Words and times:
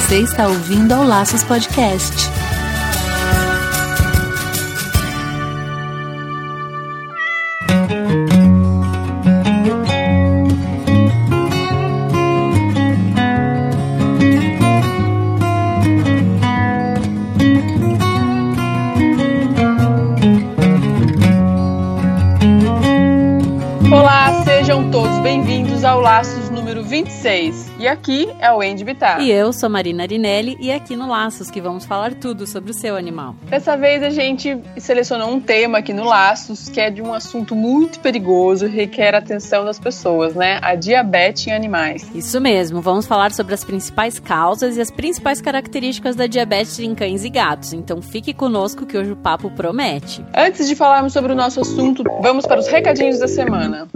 Você 0.00 0.22
está 0.22 0.48
ouvindo 0.48 0.92
ao 0.92 1.04
Laços 1.04 1.44
Podcast. 1.44 2.28
Olá, 23.92 24.42
sejam 24.44 24.90
todos 24.90 25.16
bem-vindos 25.20 25.84
ao 25.84 26.00
Laços 26.00 26.50
número 26.50 26.82
26. 26.82 27.69
E 27.80 27.88
aqui 27.88 28.28
é 28.38 28.52
o 28.52 28.60
Andy 28.60 28.84
Bittar. 28.84 29.22
E 29.22 29.32
eu 29.32 29.54
sou 29.54 29.70
Marina 29.70 30.02
Arinelli 30.02 30.54
e 30.60 30.70
aqui 30.70 30.94
no 30.94 31.08
Laços 31.08 31.50
que 31.50 31.62
vamos 31.62 31.86
falar 31.86 32.12
tudo 32.12 32.46
sobre 32.46 32.72
o 32.72 32.74
seu 32.74 32.94
animal. 32.94 33.34
Dessa 33.44 33.74
vez 33.74 34.02
a 34.02 34.10
gente 34.10 34.54
selecionou 34.76 35.30
um 35.30 35.40
tema 35.40 35.78
aqui 35.78 35.94
no 35.94 36.04
Laços 36.04 36.68
que 36.68 36.78
é 36.78 36.90
de 36.90 37.00
um 37.00 37.14
assunto 37.14 37.56
muito 37.56 37.98
perigoso 38.00 38.66
e 38.66 38.68
requer 38.68 39.14
a 39.14 39.18
atenção 39.18 39.64
das 39.64 39.78
pessoas, 39.78 40.34
né? 40.34 40.58
A 40.60 40.74
diabetes 40.74 41.46
em 41.46 41.52
animais. 41.52 42.06
Isso 42.14 42.38
mesmo, 42.38 42.82
vamos 42.82 43.06
falar 43.06 43.32
sobre 43.32 43.54
as 43.54 43.64
principais 43.64 44.18
causas 44.18 44.76
e 44.76 44.80
as 44.82 44.90
principais 44.90 45.40
características 45.40 46.14
da 46.14 46.26
diabetes 46.26 46.78
em 46.80 46.94
cães 46.94 47.24
e 47.24 47.30
gatos. 47.30 47.72
Então 47.72 48.02
fique 48.02 48.34
conosco 48.34 48.84
que 48.84 48.98
hoje 48.98 49.12
o 49.12 49.16
papo 49.16 49.50
promete. 49.52 50.22
Antes 50.36 50.68
de 50.68 50.76
falarmos 50.76 51.14
sobre 51.14 51.32
o 51.32 51.34
nosso 51.34 51.62
assunto, 51.62 52.04
vamos 52.20 52.44
para 52.44 52.60
os 52.60 52.68
recadinhos 52.68 53.18
da 53.18 53.26
semana. 53.26 53.88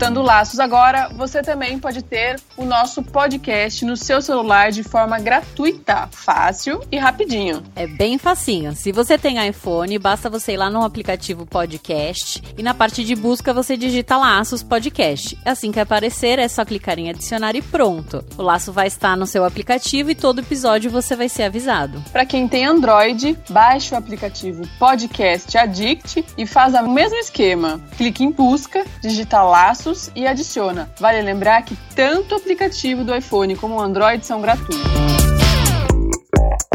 Escutando 0.00 0.22
Laços 0.22 0.58
agora, 0.58 1.10
você 1.14 1.42
também 1.42 1.78
pode 1.78 2.00
ter 2.00 2.40
o 2.56 2.64
nosso 2.64 3.02
podcast 3.02 3.84
no 3.84 3.98
seu 3.98 4.22
celular 4.22 4.70
de 4.72 4.82
forma 4.82 5.18
gratuita, 5.18 6.08
fácil 6.10 6.82
e 6.90 6.96
rapidinho. 6.96 7.62
É 7.76 7.86
bem 7.86 8.16
facinho. 8.16 8.74
Se 8.74 8.92
você 8.92 9.18
tem 9.18 9.46
iPhone, 9.46 9.98
basta 9.98 10.30
você 10.30 10.52
ir 10.52 10.56
lá 10.56 10.70
no 10.70 10.82
aplicativo 10.82 11.44
Podcast 11.44 12.42
e 12.56 12.62
na 12.62 12.72
parte 12.72 13.04
de 13.04 13.14
busca 13.14 13.52
você 13.52 13.76
digita 13.76 14.16
Laços 14.16 14.62
Podcast. 14.62 15.36
Assim 15.44 15.70
que 15.70 15.78
aparecer, 15.78 16.38
é 16.38 16.48
só 16.48 16.64
clicar 16.64 16.98
em 16.98 17.10
adicionar 17.10 17.54
e 17.54 17.60
pronto. 17.60 18.24
O 18.38 18.42
laço 18.42 18.72
vai 18.72 18.86
estar 18.86 19.18
no 19.18 19.26
seu 19.26 19.44
aplicativo 19.44 20.10
e 20.10 20.14
todo 20.14 20.40
episódio 20.40 20.90
você 20.90 21.14
vai 21.14 21.28
ser 21.28 21.42
avisado. 21.42 22.02
Para 22.10 22.24
quem 22.24 22.48
tem 22.48 22.64
Android, 22.64 23.36
baixe 23.50 23.94
o 23.94 23.98
aplicativo 23.98 24.66
Podcast 24.78 25.58
Addict 25.58 26.24
e 26.38 26.46
faz 26.46 26.72
o 26.72 26.88
mesmo 26.88 27.18
esquema. 27.18 27.78
Clique 27.98 28.24
em 28.24 28.30
busca, 28.30 28.82
digita 29.02 29.42
Laços 29.42 29.89
e 30.14 30.26
adiciona. 30.26 30.90
Vale 30.98 31.22
lembrar 31.22 31.62
que 31.62 31.76
tanto 31.94 32.34
o 32.34 32.38
aplicativo 32.38 33.04
do 33.04 33.14
iPhone 33.14 33.56
como 33.56 33.76
o 33.76 33.80
Android 33.80 34.24
são 34.24 34.40
gratuitos. 34.40 35.19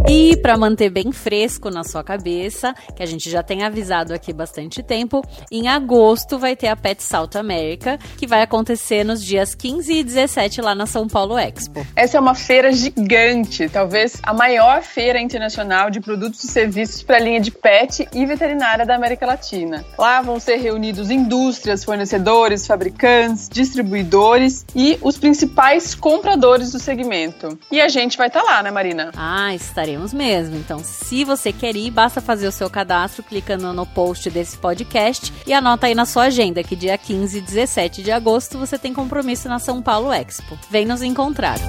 E 0.07 0.37
para 0.37 0.55
manter 0.55 0.91
bem 0.91 1.11
fresco 1.11 1.71
na 1.71 1.83
sua 1.83 2.03
cabeça, 2.03 2.75
que 2.95 3.01
a 3.01 3.07
gente 3.07 3.27
já 3.27 3.41
tem 3.41 3.63
avisado 3.63 4.13
aqui 4.13 4.31
bastante 4.31 4.83
tempo, 4.83 5.23
em 5.51 5.67
agosto 5.67 6.37
vai 6.37 6.55
ter 6.55 6.67
a 6.67 6.75
Pet 6.75 7.01
South 7.01 7.31
America, 7.33 7.97
que 8.15 8.27
vai 8.27 8.43
acontecer 8.43 9.03
nos 9.03 9.23
dias 9.23 9.55
15 9.55 9.91
e 9.91 10.03
17 10.03 10.61
lá 10.61 10.75
na 10.75 10.85
São 10.85 11.07
Paulo 11.07 11.35
Expo. 11.39 11.85
Essa 11.95 12.17
é 12.17 12.19
uma 12.19 12.35
feira 12.35 12.71
gigante, 12.71 13.67
talvez 13.67 14.17
a 14.21 14.31
maior 14.31 14.83
feira 14.83 15.19
internacional 15.19 15.89
de 15.89 15.99
produtos 15.99 16.43
e 16.43 16.47
serviços 16.49 17.01
para 17.01 17.15
a 17.15 17.19
linha 17.19 17.39
de 17.39 17.49
pet 17.49 18.07
e 18.13 18.25
veterinária 18.27 18.85
da 18.85 18.95
América 18.95 19.25
Latina. 19.25 19.83
Lá 19.97 20.21
vão 20.21 20.39
ser 20.39 20.57
reunidos 20.57 21.09
indústrias, 21.09 21.83
fornecedores, 21.83 22.67
fabricantes, 22.67 23.49
distribuidores 23.49 24.67
e 24.75 24.99
os 25.01 25.17
principais 25.17 25.95
compradores 25.95 26.73
do 26.73 26.79
segmento. 26.79 27.57
E 27.71 27.81
a 27.81 27.87
gente 27.87 28.19
vai 28.19 28.27
estar 28.27 28.41
tá 28.41 28.45
lá, 28.45 28.61
né, 28.61 28.69
Marina? 28.69 29.09
Ah, 29.15 29.55
estaremos 29.55 29.94
mesmo. 30.13 30.55
Então, 30.55 30.79
se 30.83 31.23
você 31.23 31.51
quer 31.51 31.75
ir, 31.75 31.91
basta 31.91 32.21
fazer 32.21 32.47
o 32.47 32.51
seu 32.51 32.69
cadastro 32.69 33.23
clicando 33.23 33.71
no 33.73 33.85
post 33.85 34.29
desse 34.29 34.57
podcast 34.57 35.33
e 35.45 35.53
anota 35.53 35.87
aí 35.87 35.95
na 35.95 36.05
sua 36.05 36.23
agenda 36.23 36.63
que 36.63 36.75
dia 36.75 36.97
15 36.97 37.37
e 37.37 37.41
17 37.41 38.03
de 38.03 38.11
agosto 38.11 38.57
você 38.57 38.77
tem 38.77 38.93
compromisso 38.93 39.47
na 39.47 39.59
São 39.59 39.81
Paulo 39.81 40.11
Expo. 40.11 40.57
Vem 40.69 40.85
nos 40.85 41.01
encontrar. 41.01 41.59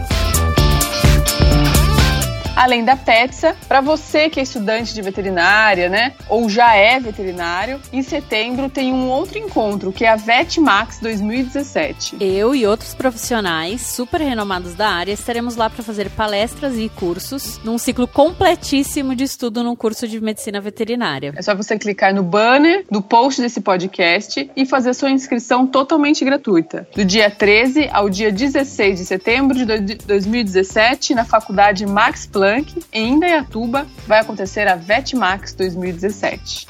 Além 2.56 2.87
da 2.87 2.97
PETSA, 2.97 3.55
para 3.69 3.83
você 3.83 4.31
que 4.31 4.41
é 4.41 4.43
estudante 4.43 4.94
de 4.94 5.03
veterinária, 5.03 5.91
né, 5.91 6.15
ou 6.27 6.49
já 6.49 6.75
é 6.75 6.99
veterinário, 6.99 7.78
em 7.93 8.03
setembro 8.03 8.71
tem 8.71 8.94
um 8.94 9.11
outro 9.11 9.37
encontro, 9.37 9.93
que 9.93 10.06
é 10.06 10.09
a 10.09 10.17
VetMax 10.17 10.99
2017. 11.00 12.16
Eu 12.19 12.55
e 12.55 12.66
outros 12.66 12.95
profissionais 12.95 13.83
super 13.83 14.22
renomados 14.22 14.75
da 14.75 14.89
área 14.89 15.12
estaremos 15.12 15.55
lá 15.55 15.69
para 15.69 15.83
fazer 15.83 16.09
palestras 16.09 16.78
e 16.78 16.89
cursos 16.89 17.61
num 17.62 17.77
ciclo 17.77 18.09
completíssimo 18.09 19.15
de 19.15 19.25
estudo 19.25 19.62
no 19.62 19.77
curso 19.77 20.09
de 20.09 20.19
medicina 20.19 20.59
veterinária. 20.59 21.34
É 21.37 21.43
só 21.43 21.55
você 21.55 21.78
clicar 21.78 22.15
no 22.15 22.22
banner 22.22 22.87
do 22.91 23.03
post 23.03 23.43
desse 23.43 23.61
podcast 23.61 24.50
e 24.56 24.65
fazer 24.65 24.95
sua 24.95 25.11
inscrição 25.11 25.66
totalmente 25.66 26.25
gratuita. 26.25 26.89
Do 26.97 27.05
dia 27.05 27.31
13 27.31 27.91
ao 27.93 28.09
dia 28.09 28.33
16 28.33 28.99
de 28.99 29.05
setembro 29.05 29.59
de 29.59 29.66
2017, 29.97 31.15
na 31.15 31.27
Faculdade 31.27 31.84
Max 31.84 32.25
Planck 32.25 32.46
em 32.93 33.15
Indaiatuba, 33.15 33.87
vai 34.07 34.21
acontecer 34.21 34.69
a 34.69 34.77
VetMax 34.77 35.55
2017. 35.55 36.67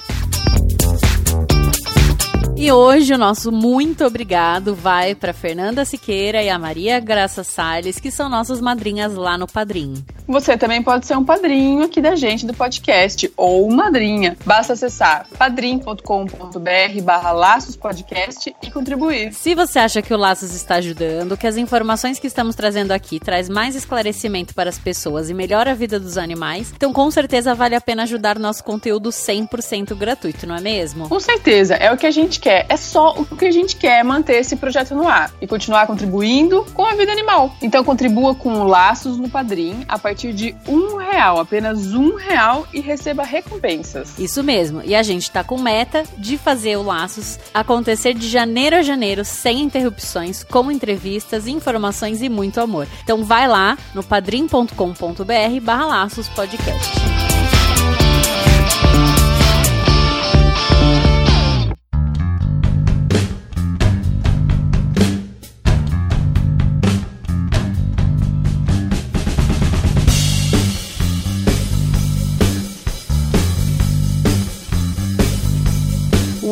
E 2.59 2.73
hoje 2.73 3.13
o 3.13 3.19
nosso 3.19 3.53
muito 3.53 4.03
obrigado 4.03 4.75
vai 4.75 5.15
para 5.15 5.35
Fernanda 5.35 5.85
Siqueira 5.85 6.43
e 6.43 6.49
a 6.49 6.59
Maria 6.59 6.99
Graça 6.99 7.45
Salles, 7.45 8.01
que 8.01 8.11
são 8.11 8.31
nossas 8.31 8.63
madrinhas 8.63 9.15
lá 9.15 9.37
no 9.37 9.47
Padrim. 9.47 10.03
Você 10.27 10.57
também 10.57 10.83
pode 10.83 11.07
ser 11.07 11.17
um 11.17 11.25
padrinho 11.25 11.85
aqui 11.85 12.01
da 12.01 12.17
gente 12.17 12.47
do 12.47 12.55
podcast 12.55 13.31
ou 13.37 13.71
madrinha. 13.71 14.37
Basta 14.45 14.73
acessar 14.73 15.27
padrim.com.br 15.39 17.03
barra 17.03 17.31
Laços 17.31 17.77
Podcast 17.77 18.53
e 18.61 18.71
contribuir. 18.71 19.33
Se 19.35 19.55
você 19.55 19.79
acha 19.79 20.01
que 20.01 20.13
o 20.13 20.17
Laços 20.17 20.53
está 20.53 20.77
ajudando, 20.77 21.37
que 21.37 21.47
as 21.47 21.59
informações 21.59 22.19
que 22.19 22.27
estamos 22.27 22.57
trazendo 22.57 22.91
aqui 22.91 23.21
traz 23.21 23.49
mais 23.51 23.77
esclarecimento 23.77 24.55
para 24.55 24.71
as 24.71 24.79
pessoas 24.79 25.29
e 25.29 25.35
melhora 25.35 25.73
a 25.73 25.75
vida 25.75 26.01
dos 26.01 26.17
animais, 26.17 26.73
então 26.75 26.93
com 26.93 27.09
certeza 27.11 27.55
vale 27.55 27.77
a 27.77 27.81
pena 27.81 28.03
ajudar 28.05 28.39
nosso 28.39 28.65
conteúdo 28.65 29.11
100% 29.11 29.95
gratuito, 29.95 30.47
não 30.47 30.57
é 30.57 30.61
mesmo? 30.61 31.09
Com 31.09 31.21
certeza, 31.21 31.75
é 31.75 31.93
o 31.93 31.97
que 31.97 32.07
a 32.07 32.11
gente 32.11 32.41
quer. 32.41 32.46
É 32.51 32.77
só 32.77 33.15
o 33.19 33.37
que 33.37 33.47
a 33.47 33.51
gente 33.51 33.77
quer 33.77 34.05
manter 34.05 34.37
esse 34.37 34.57
projeto 34.57 34.95
no 34.95 35.07
ar 35.07 35.31
e 35.41 35.47
continuar 35.47 35.87
contribuindo 35.87 36.65
com 36.75 36.85
a 36.85 36.95
vida 36.95 37.13
animal. 37.13 37.55
Então 37.63 37.85
contribua 37.85 38.35
com 38.35 38.65
Laços 38.65 39.19
no 39.19 39.29
Padrim 39.29 39.85
a 39.89 39.99
partir 39.99 40.17
partir 40.17 40.33
de 40.33 40.57
um 40.67 40.97
real, 40.97 41.39
apenas 41.39 41.93
um 41.93 42.15
real 42.15 42.67
e 42.73 42.81
receba 42.81 43.23
recompensas. 43.23 44.19
Isso 44.19 44.43
mesmo. 44.43 44.83
E 44.83 44.95
a 44.95 45.03
gente 45.03 45.31
tá 45.31 45.45
com 45.45 45.61
meta 45.61 46.05
de 46.17 46.39
fazer 46.39 46.77
o 46.77 46.83
Laços 46.83 47.39
acontecer 47.53 48.15
de 48.15 48.29
janeiro 48.29 48.77
a 48.77 48.83
janeiro 48.83 49.25
sem 49.25 49.61
interrupções, 49.61 50.43
com 50.43 50.71
entrevistas, 50.71 51.47
informações 51.47 52.23
e 52.23 52.29
muito 52.29 52.61
amor. 52.61 52.89
Então 53.05 53.25
vai 53.25 53.47
lá 53.47 53.77
no 53.95 54.03
padrim.com.br 54.03 55.61
barra 55.63 55.87
Laços 55.87 56.29
Podcast. 56.29 57.56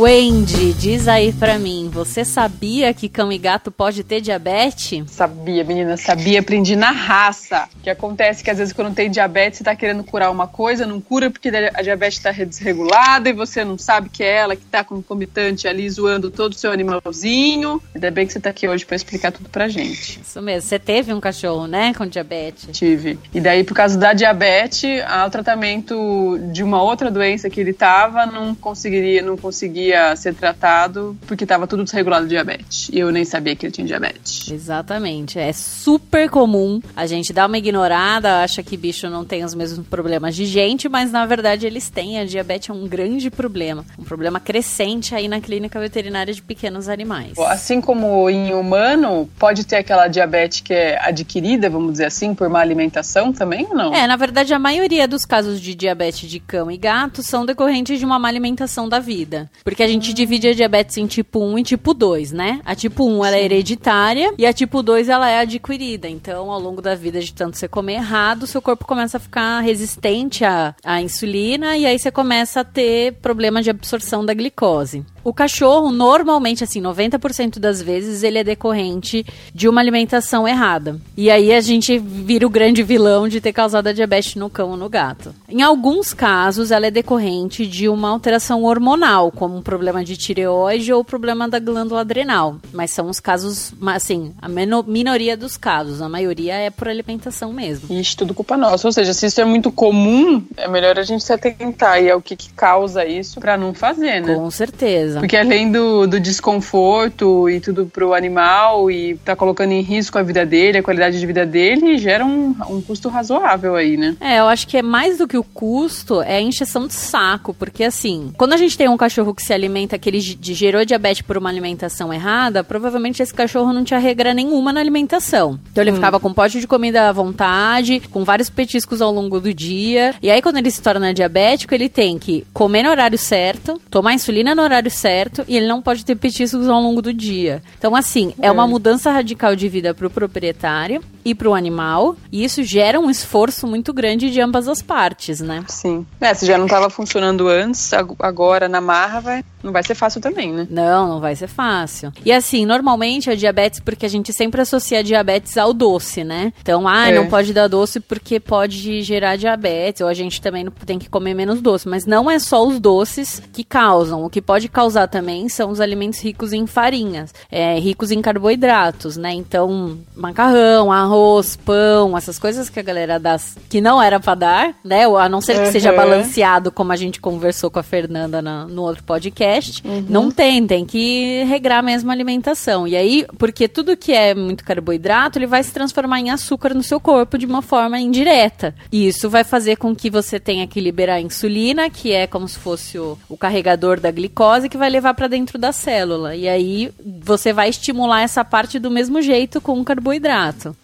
Wendy, 0.05 0.75
diz 0.75 1.09
aí 1.09 1.33
pra 1.33 1.59
mim, 1.59 1.84
você 1.95 2.25
sabia 2.25 2.93
que 2.93 3.09
cão 3.09 3.31
e 3.31 3.39
gato 3.39 3.71
pode 3.71 4.03
ter 4.03 4.21
diabetes? 4.21 5.09
Sabia, 5.13 5.63
menina, 5.63 5.97
sabia, 5.97 6.41
aprendi 6.41 6.75
na 6.75 6.91
raça. 6.91 7.69
O 7.79 7.83
que 7.83 7.89
acontece 7.89 8.41
é 8.41 8.45
que 8.45 8.51
às 8.51 8.59
vezes 8.59 8.75
quando 8.75 8.93
tem 8.93 9.09
diabetes, 9.09 9.59
você 9.59 9.65
tá 9.65 9.77
querendo 9.77 10.03
curar 10.03 10.29
uma 10.33 10.49
coisa, 10.49 10.89
não 10.89 11.01
cura 11.01 11.31
porque 11.31 11.49
a 11.49 11.83
diabetes 11.83 12.19
tá 12.19 12.33
desregulada 12.33 13.29
e 13.29 13.33
você 13.33 13.65
não 13.65 13.79
sabe 13.79 14.09
que 14.09 14.25
é 14.25 14.39
ela 14.39 14.57
que 14.57 14.65
tá 14.65 14.83
concomitante 14.83 15.69
ali 15.69 15.89
zoando 15.89 16.33
todo 16.33 16.55
o 16.55 16.57
seu 16.57 16.73
animalzinho. 16.73 17.81
Ainda 17.95 18.11
bem 18.11 18.27
que 18.27 18.33
você 18.33 18.41
tá 18.41 18.51
aqui 18.51 18.67
hoje 18.67 18.85
pra 18.85 18.97
explicar 18.97 19.31
tudo 19.31 19.49
pra 19.49 19.69
gente. 19.69 20.21
Isso 20.21 20.43
mesmo, 20.43 20.69
você 20.69 20.81
teve 20.81 21.15
um 21.15 21.21
cachorro, 21.21 21.69
né, 21.69 21.95
com 21.95 22.05
diabetes? 22.09 22.77
Tive. 22.77 23.21
E 23.33 23.41
daí, 23.41 23.63
por 23.63 23.75
causa 23.75 23.97
da 23.97 24.13
diabetes, 24.13 25.01
o 25.25 25.31
tratamento 25.31 26.41
de 26.51 26.65
uma 26.65 26.83
outra 26.83 27.09
doença 27.09 27.49
que 27.49 27.61
ele 27.61 27.73
tava, 27.73 28.27
não 28.27 28.53
conseguiria, 28.53 29.23
não 29.23 29.37
conseguia 29.37 30.17
ser 30.17 30.35
tratado 30.35 31.17
porque 31.25 31.45
estava 31.45 31.69
tudo 31.69 31.84
desregulado 31.85 32.25
de 32.25 32.31
diabetes. 32.31 32.89
E 32.93 32.99
eu 32.99 33.11
nem 33.11 33.25
sabia 33.25 33.55
que 33.55 33.67
ele 33.67 33.73
tinha 33.73 33.87
diabetes. 33.87 34.51
Exatamente. 34.51 35.39
É 35.39 35.53
super 35.53 36.29
comum. 36.29 36.81
A 36.97 37.07
gente 37.07 37.33
dá 37.33 37.47
uma 37.47 37.59
ignorada, 37.59 38.43
acha 38.43 38.63
que 38.63 38.77
bicho 38.77 39.09
não 39.09 39.25
tem 39.25 39.45
os 39.45 39.55
mesmos 39.55 39.87
problemas 39.87 40.35
de 40.35 40.47
gente, 40.47 40.89
mas 40.89 41.13
na 41.13 41.27
verdade 41.27 41.67
eles 41.67 41.91
têm. 41.91 42.19
A 42.19 42.25
diabetes 42.25 42.71
é 42.71 42.73
um 42.73 42.87
grande 42.87 43.31
problema. 43.31 43.85
Um 43.99 44.05
problema 44.05 44.41
crescente 44.41 45.15
aí 45.15 45.29
na 45.29 45.41
clínica 45.41 45.79
veterinária 45.81 46.33
de 46.33 46.43
pequenos 46.43 46.89
animais. 46.89 47.39
Assim 47.39 47.81
como 47.81 48.29
em 48.31 48.53
humano, 48.55 49.29
pode 49.39 49.65
ter 49.65 49.77
aquela 49.77 50.09
diabetes 50.09 50.61
que 50.61 50.73
é 50.73 50.99
adquirida, 51.01 51.69
vamos 51.69 51.93
dizer 51.93 52.07
assim, 52.07 52.35
por 52.35 52.49
má 52.49 52.61
alimentação 52.61 53.33
também 53.33 53.67
ou 53.69 53.75
não? 53.75 53.95
É, 53.95 54.07
na 54.07 54.17
verdade, 54.17 54.55
a 54.55 54.59
maioria 54.59 55.07
dos 55.07 55.25
casos 55.25 55.61
de 55.61 55.75
diabetes 55.75 56.29
de 56.29 56.41
cão 56.41 56.71
e 56.71 56.77
gato 56.77 57.23
são 57.23 57.45
decorrentes 57.45 57.99
de 57.99 58.05
uma 58.05 58.19
má 58.19 58.29
alimentação 58.29 58.89
da 58.89 58.99
vida. 58.99 59.51
Porque 59.63 59.83
a 59.83 59.89
gente 59.89 60.11
hum. 60.11 60.15
divide 60.15 60.49
a 60.49 60.55
diabetes 60.55 60.97
em 60.97 61.07
tipo 61.07 61.41
1 61.41 61.59
e 61.59 61.63
tipo 61.63 61.74
2, 61.77 62.33
né? 62.33 62.61
A 62.65 62.75
tipo 62.75 63.09
1 63.09 63.25
ela 63.25 63.37
é 63.37 63.45
hereditária 63.45 64.33
e 64.39 64.47
a 64.47 64.53
tipo 64.53 64.83
2 64.83 65.09
ela 65.09 65.29
é 65.29 65.41
adquirida. 65.41 66.09
Então, 66.09 66.51
ao 66.51 66.61
longo 66.61 66.81
da 66.81 66.95
vida, 66.95 67.21
de 67.21 67.33
tanto 67.33 67.57
você 67.57 67.67
comer 67.67 67.95
errado, 67.95 68.47
seu 68.47 68.63
corpo 68.63 68.87
começa 68.87 69.17
a 69.17 69.21
ficar 69.21 69.61
resistente 69.61 70.45
à, 70.45 70.75
à 70.85 71.01
insulina 71.01 71.77
e 71.77 71.87
aí 71.87 71.99
você 71.99 72.11
começa 72.11 72.61
a 72.61 72.65
ter 72.65 73.15
problemas 73.15 73.65
de 73.65 73.71
absorção 73.71 74.25
da 74.25 74.35
glicose. 74.35 75.05
O 75.25 75.33
cachorro, 75.33 75.91
normalmente, 75.91 76.63
assim, 76.63 76.83
90% 76.83 77.59
das 77.59 77.81
vezes, 77.81 78.23
ele 78.23 78.37
é 78.37 78.45
decorrente 78.45 79.25
de 79.55 79.67
uma 79.67 79.81
alimentação 79.81 80.47
errada. 80.47 81.01
E 81.17 81.31
aí 81.31 81.51
a 81.51 81.63
gente 81.63 81.99
vira 81.99 82.47
o 82.47 82.51
grande 82.51 82.83
vilão 82.83 83.27
de 83.27 83.41
ter 83.41 83.55
causado 83.55 83.87
a 83.87 83.93
diabetes 83.95 84.35
no 84.35 84.51
cão 84.51 84.73
ou 84.73 84.77
no 84.77 84.87
gato. 84.87 85.35
Em 85.49 85.63
alguns 85.63 86.13
casos, 86.13 86.71
ela 86.71 86.89
é 86.89 86.91
decorrente 86.91 87.67
de 87.67 87.89
uma 87.89 88.11
alteração 88.11 88.65
hormonal, 88.65 89.33
como 89.33 89.57
um 89.57 89.63
problema 89.63 90.05
de 90.05 90.15
tireoide 90.15 90.93
ou 90.93 91.03
problema 91.03 91.49
da 91.49 91.59
glândula 91.59 92.03
adrenal. 92.03 92.57
Mas 92.71 92.91
são 92.91 93.09
os 93.09 93.19
casos, 93.19 93.73
assim, 93.87 94.35
a 94.43 94.49
minoria 94.87 95.39
dos 95.39 95.57
casos. 95.57 96.03
A 96.03 96.09
maioria 96.09 96.55
é 96.55 96.69
por 96.69 96.87
alimentação 96.87 97.51
mesmo. 97.51 97.91
Ixi, 97.91 98.15
tudo 98.15 98.35
culpa 98.35 98.59
nossa. 98.59 98.87
Ou 98.87 98.93
seja, 98.93 99.15
se 99.15 99.25
isso 99.25 99.41
é 99.41 99.45
muito 99.47 99.73
comum, 99.73 100.45
é 100.55 100.69
melhor 100.69 100.99
a 100.99 101.03
gente 101.03 101.25
se 101.25 101.33
atentar 101.33 102.03
e 102.03 102.11
é 102.11 102.15
o 102.15 102.21
que, 102.21 102.37
que 102.37 102.53
causa 102.53 103.07
isso 103.07 103.41
para 103.41 103.57
não 103.57 103.73
fazer, 103.73 104.21
né? 104.21 104.35
Com 104.35 104.51
certeza 104.51 105.14
Porque 105.21 105.37
além 105.37 105.71
do, 105.71 106.07
do 106.07 106.21
desconforto 106.21 107.49
e 107.49 107.61
tudo 107.61 107.87
pro 107.87 108.15
animal 108.15 108.91
e 108.91 109.17
tá 109.25 109.37
colocando 109.37 109.73
em 109.73 109.81
risco 109.81 110.19
a 110.19 110.23
vida 110.23 110.45
dele, 110.45 110.79
a 110.79 110.83
qualidade 110.83 111.19
de 111.19 111.27
vida 111.27 111.45
dele, 111.47 111.99
gera 111.99 112.25
um, 112.25 112.55
um 112.69 112.81
custo 112.81 113.09
razoável 113.09 113.77
aí, 113.77 113.97
né? 113.97 114.17
É, 114.21 114.39
eu 114.41 114.47
acho 114.47 114.67
que 114.67 114.77
é 114.77 114.83
mais 114.83 115.19
do 115.19 115.29
que 115.29 115.37
o 115.37 115.45
custo, 115.45 116.23
é 116.23 116.37
a 116.37 116.41
encheção 116.41 116.87
de 116.87 116.95
saco, 116.95 117.55
porque 117.55 117.85
assim, 117.85 118.33
quando 118.37 118.53
a 118.53 118.57
gente 118.57 118.77
tem 118.77 118.89
um 118.89 118.97
cachorro 118.97 119.35
que 119.35 119.43
se 119.43 119.53
alimenta, 119.53 119.99
que 119.99 120.09
ele 120.09 120.21
gerou 120.21 120.85
diabetes 120.85 121.23
por 121.23 121.37
uma 121.37 121.49
alimentação 121.49 122.13
errada, 122.13 122.65
provavelmente 122.65 123.23
esse 123.23 123.35
cachorro 123.35 123.73
não 123.73 123.85
tinha 123.85 123.99
regra 123.99 124.35
nenhuma 124.35 124.73
na 124.73 124.81
alimentação. 124.81 125.59
Então 125.71 125.83
ele 125.83 125.93
hum. 125.93 125.97
ficava 125.97 126.21
com 126.21 126.33
pote 126.33 126.61
de 126.61 126.67
comida 126.67 127.09
à 127.09 127.13
vontade, 127.13 128.01
com 128.11 128.25
vários 128.25 128.51
petiscos 128.51 129.01
ao 129.01 129.13
longo 129.13 129.41
do 129.41 129.53
dia, 129.53 130.15
e 130.23 130.31
aí 130.31 130.41
quando 130.43 130.59
ele 130.59 130.71
se 130.71 130.83
torna 130.83 131.15
diabético, 131.15 131.75
ele 131.75 131.89
tem 131.89 132.19
que 132.19 132.47
comer 132.53 132.83
no 132.83 132.91
horário 132.91 133.19
certo, 133.19 133.81
tomar 133.91 134.15
insulina 134.15 134.55
no 134.55 134.63
horário 134.63 134.91
certo, 134.91 135.04
certo 135.05 135.45
e 135.47 135.55
ele 135.55 135.67
não 135.67 135.83
pode 135.83 136.03
ter 136.03 136.17
petiscos 136.17 136.67
ao 136.67 136.81
longo 136.81 137.03
do 137.03 137.13
dia. 137.13 137.63
Então, 137.79 137.95
assim, 137.95 138.33
é, 138.41 138.47
é 138.47 138.51
uma 138.51 138.67
mudança 138.67 139.11
radical 139.11 139.55
de 139.55 139.69
vida 139.69 139.93
para 139.93 140.07
o 140.07 140.11
proprietário 140.11 141.03
e 141.25 141.35
para 141.35 141.49
o 141.49 141.55
animal, 141.55 142.17
e 142.31 142.45
isso 142.45 142.63
gera 142.63 143.01
um 143.01 143.11
esforço 143.11 143.67
muito 143.67 143.93
grande 143.93 144.31
de 144.31 144.41
ambas 144.41 144.69
as 144.69 144.83
partes, 144.83 145.41
né? 145.41 145.65
Sim. 145.69 146.07
É, 146.21 146.35
se 146.35 146.47
já 146.47 146.59
não 146.59 146.67
estava 146.67 146.91
funcionando 146.91 147.49
antes, 147.49 147.93
agora 148.19 148.69
na 148.69 148.81
marra 148.81 149.21
vai, 149.21 149.45
não 149.63 149.73
vai 149.73 149.83
ser 149.83 149.95
fácil 149.95 150.21
também, 150.21 150.53
né? 150.53 150.67
Não, 150.71 151.09
não 151.09 151.21
vai 151.21 151.35
ser 151.35 151.49
fácil. 151.49 152.13
E 152.25 152.31
assim, 152.31 152.67
normalmente 152.67 153.31
a 153.31 153.35
diabetes, 153.35 153.81
porque 153.81 154.05
a 154.05 154.09
gente 154.09 154.33
sempre 154.33 154.61
associa 154.61 154.99
a 154.99 155.03
diabetes 155.03 155.57
ao 155.57 155.73
doce, 155.73 156.23
né? 156.23 156.53
Então, 156.61 156.87
ah, 156.87 157.09
é. 157.09 157.15
não 157.15 157.29
pode 157.29 157.53
dar 157.53 157.69
doce 157.69 158.01
porque 158.01 158.39
pode 158.39 159.03
gerar 159.03 159.37
diabetes, 159.37 160.03
ou 160.03 160.09
a 160.09 160.15
gente 160.15 160.41
também 160.41 160.67
tem 160.85 160.99
que 160.99 161.09
comer 161.09 161.35
menos 161.35 161.61
doce, 161.61 161.89
mas 161.89 162.05
não 162.05 162.31
é 162.31 162.39
só 162.39 162.67
os 162.67 162.79
doces 162.79 163.43
que 163.53 163.65
causam, 163.65 164.25
o 164.25 164.31
que 164.31 164.43
pode 164.43 164.69
causar 164.69 165.09
também 165.09 165.49
são 165.49 165.71
os 165.71 165.81
alimentos 165.81 166.21
ricos 166.21 166.53
em 166.53 166.67
farinhas, 166.67 167.33
é, 167.51 167.79
ricos 167.79 168.11
em 168.11 168.21
carboidratos, 168.21 169.17
né? 169.17 169.33
Então, 169.33 169.99
macarrão, 170.15 170.93
arroz, 170.93 171.14
arroz, 171.15 171.57
pão, 171.57 172.19
essas 172.19 172.39
coisas 172.39 172.69
que 172.69 172.81
a 172.81 172.83
galera 172.83 173.19
dá 173.19 173.39
que 173.69 173.81
não 173.81 174.03
era 174.03 174.19
para 174.19 174.35
dar, 174.35 174.75
né? 174.85 175.05
A 175.05 175.29
não 175.29 175.41
ser 175.41 175.55
que 175.55 175.67
uhum. 175.67 175.73
seja 175.73 175.93
balanceado, 175.93 176.71
como 176.71 176.93
a 176.93 176.97
gente 176.97 177.21
conversou 177.21 177.71
com 177.71 177.79
a 177.79 177.83
Fernanda 177.83 178.43
na, 178.43 178.67
no 178.67 178.83
outro 178.83 179.03
podcast. 179.05 179.83
Uhum. 179.87 180.05
Não 180.09 180.31
tem, 180.31 180.67
tem 180.67 180.85
que 180.85 181.45
regrar 181.45 181.83
mesmo 181.83 182.11
a 182.11 182.13
alimentação. 182.13 182.87
E 182.87 182.97
aí, 182.97 183.27
porque 183.39 183.69
tudo 183.69 183.97
que 183.97 184.13
é 184.13 184.35
muito 184.35 184.65
carboidrato, 184.65 185.39
ele 185.39 185.47
vai 185.47 185.63
se 185.63 185.73
transformar 185.73 186.21
em 186.21 186.31
açúcar 186.31 186.75
no 186.75 186.83
seu 186.83 187.01
corpo 187.01 187.39
de 187.39 187.47
uma 187.47 187.63
forma 187.63 187.99
indireta. 187.99 188.75
E 188.91 189.07
isso 189.07 189.31
vai 189.31 189.45
fazer 189.45 189.77
com 189.77 189.95
que 189.95 190.11
você 190.11 190.39
tenha 190.39 190.67
que 190.67 190.81
liberar 190.81 191.21
insulina, 191.21 191.91
que 191.91 192.13
é 192.13 192.27
como 192.27 192.49
se 192.49 192.59
fosse 192.59 192.99
o, 192.99 193.19
o 193.29 193.37
carregador 193.37 194.01
da 194.01 194.11
glicose, 194.11 194.69
que 194.69 194.77
vai 194.77 194.91
levar 194.91 195.15
para 195.15 195.29
dentro 195.29 195.59
da 195.59 195.73
célula. 195.73 196.35
E 196.35 196.49
aí 196.49 196.91
você 197.23 197.53
vai 197.53 197.69
estimular 197.69 198.23
essa 198.23 198.45
parte 198.45 198.79
do 198.79 198.91
mesmo 198.91 199.21
jeito 199.23 199.61
com 199.61 199.81
o 199.81 199.85
carboidrato. 199.85 200.77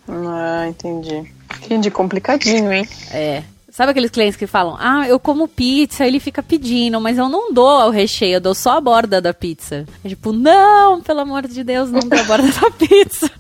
Entendi. 0.71 1.29
Entendi, 1.65 1.91
complicadinho, 1.91 2.73
hein? 2.73 2.89
É. 3.13 3.43
Sabe 3.71 3.93
aqueles 3.93 4.11
clientes 4.11 4.37
que 4.37 4.47
falam, 4.47 4.77
ah, 4.79 5.07
eu 5.09 5.19
como 5.21 5.47
pizza, 5.47 6.07
ele 6.07 6.19
fica 6.19 6.43
pedindo, 6.43 7.01
mas 7.01 7.17
eu 7.17 7.29
não 7.29 7.53
dou 7.53 7.87
o 7.87 7.91
recheio, 7.91 8.35
eu 8.35 8.41
dou 8.41 8.55
só 8.55 8.79
a 8.79 8.81
borda 8.81 9.21
da 9.21 9.33
pizza. 9.33 9.87
É 10.05 10.09
tipo, 10.09 10.33
não, 10.33 11.01
pelo 11.01 11.21
amor 11.21 11.47
de 11.47 11.63
Deus, 11.63 11.91
não 11.91 12.01
dou 12.01 12.19
a 12.19 12.25
borda 12.25 12.49
da 12.49 12.71
pizza. 12.77 13.31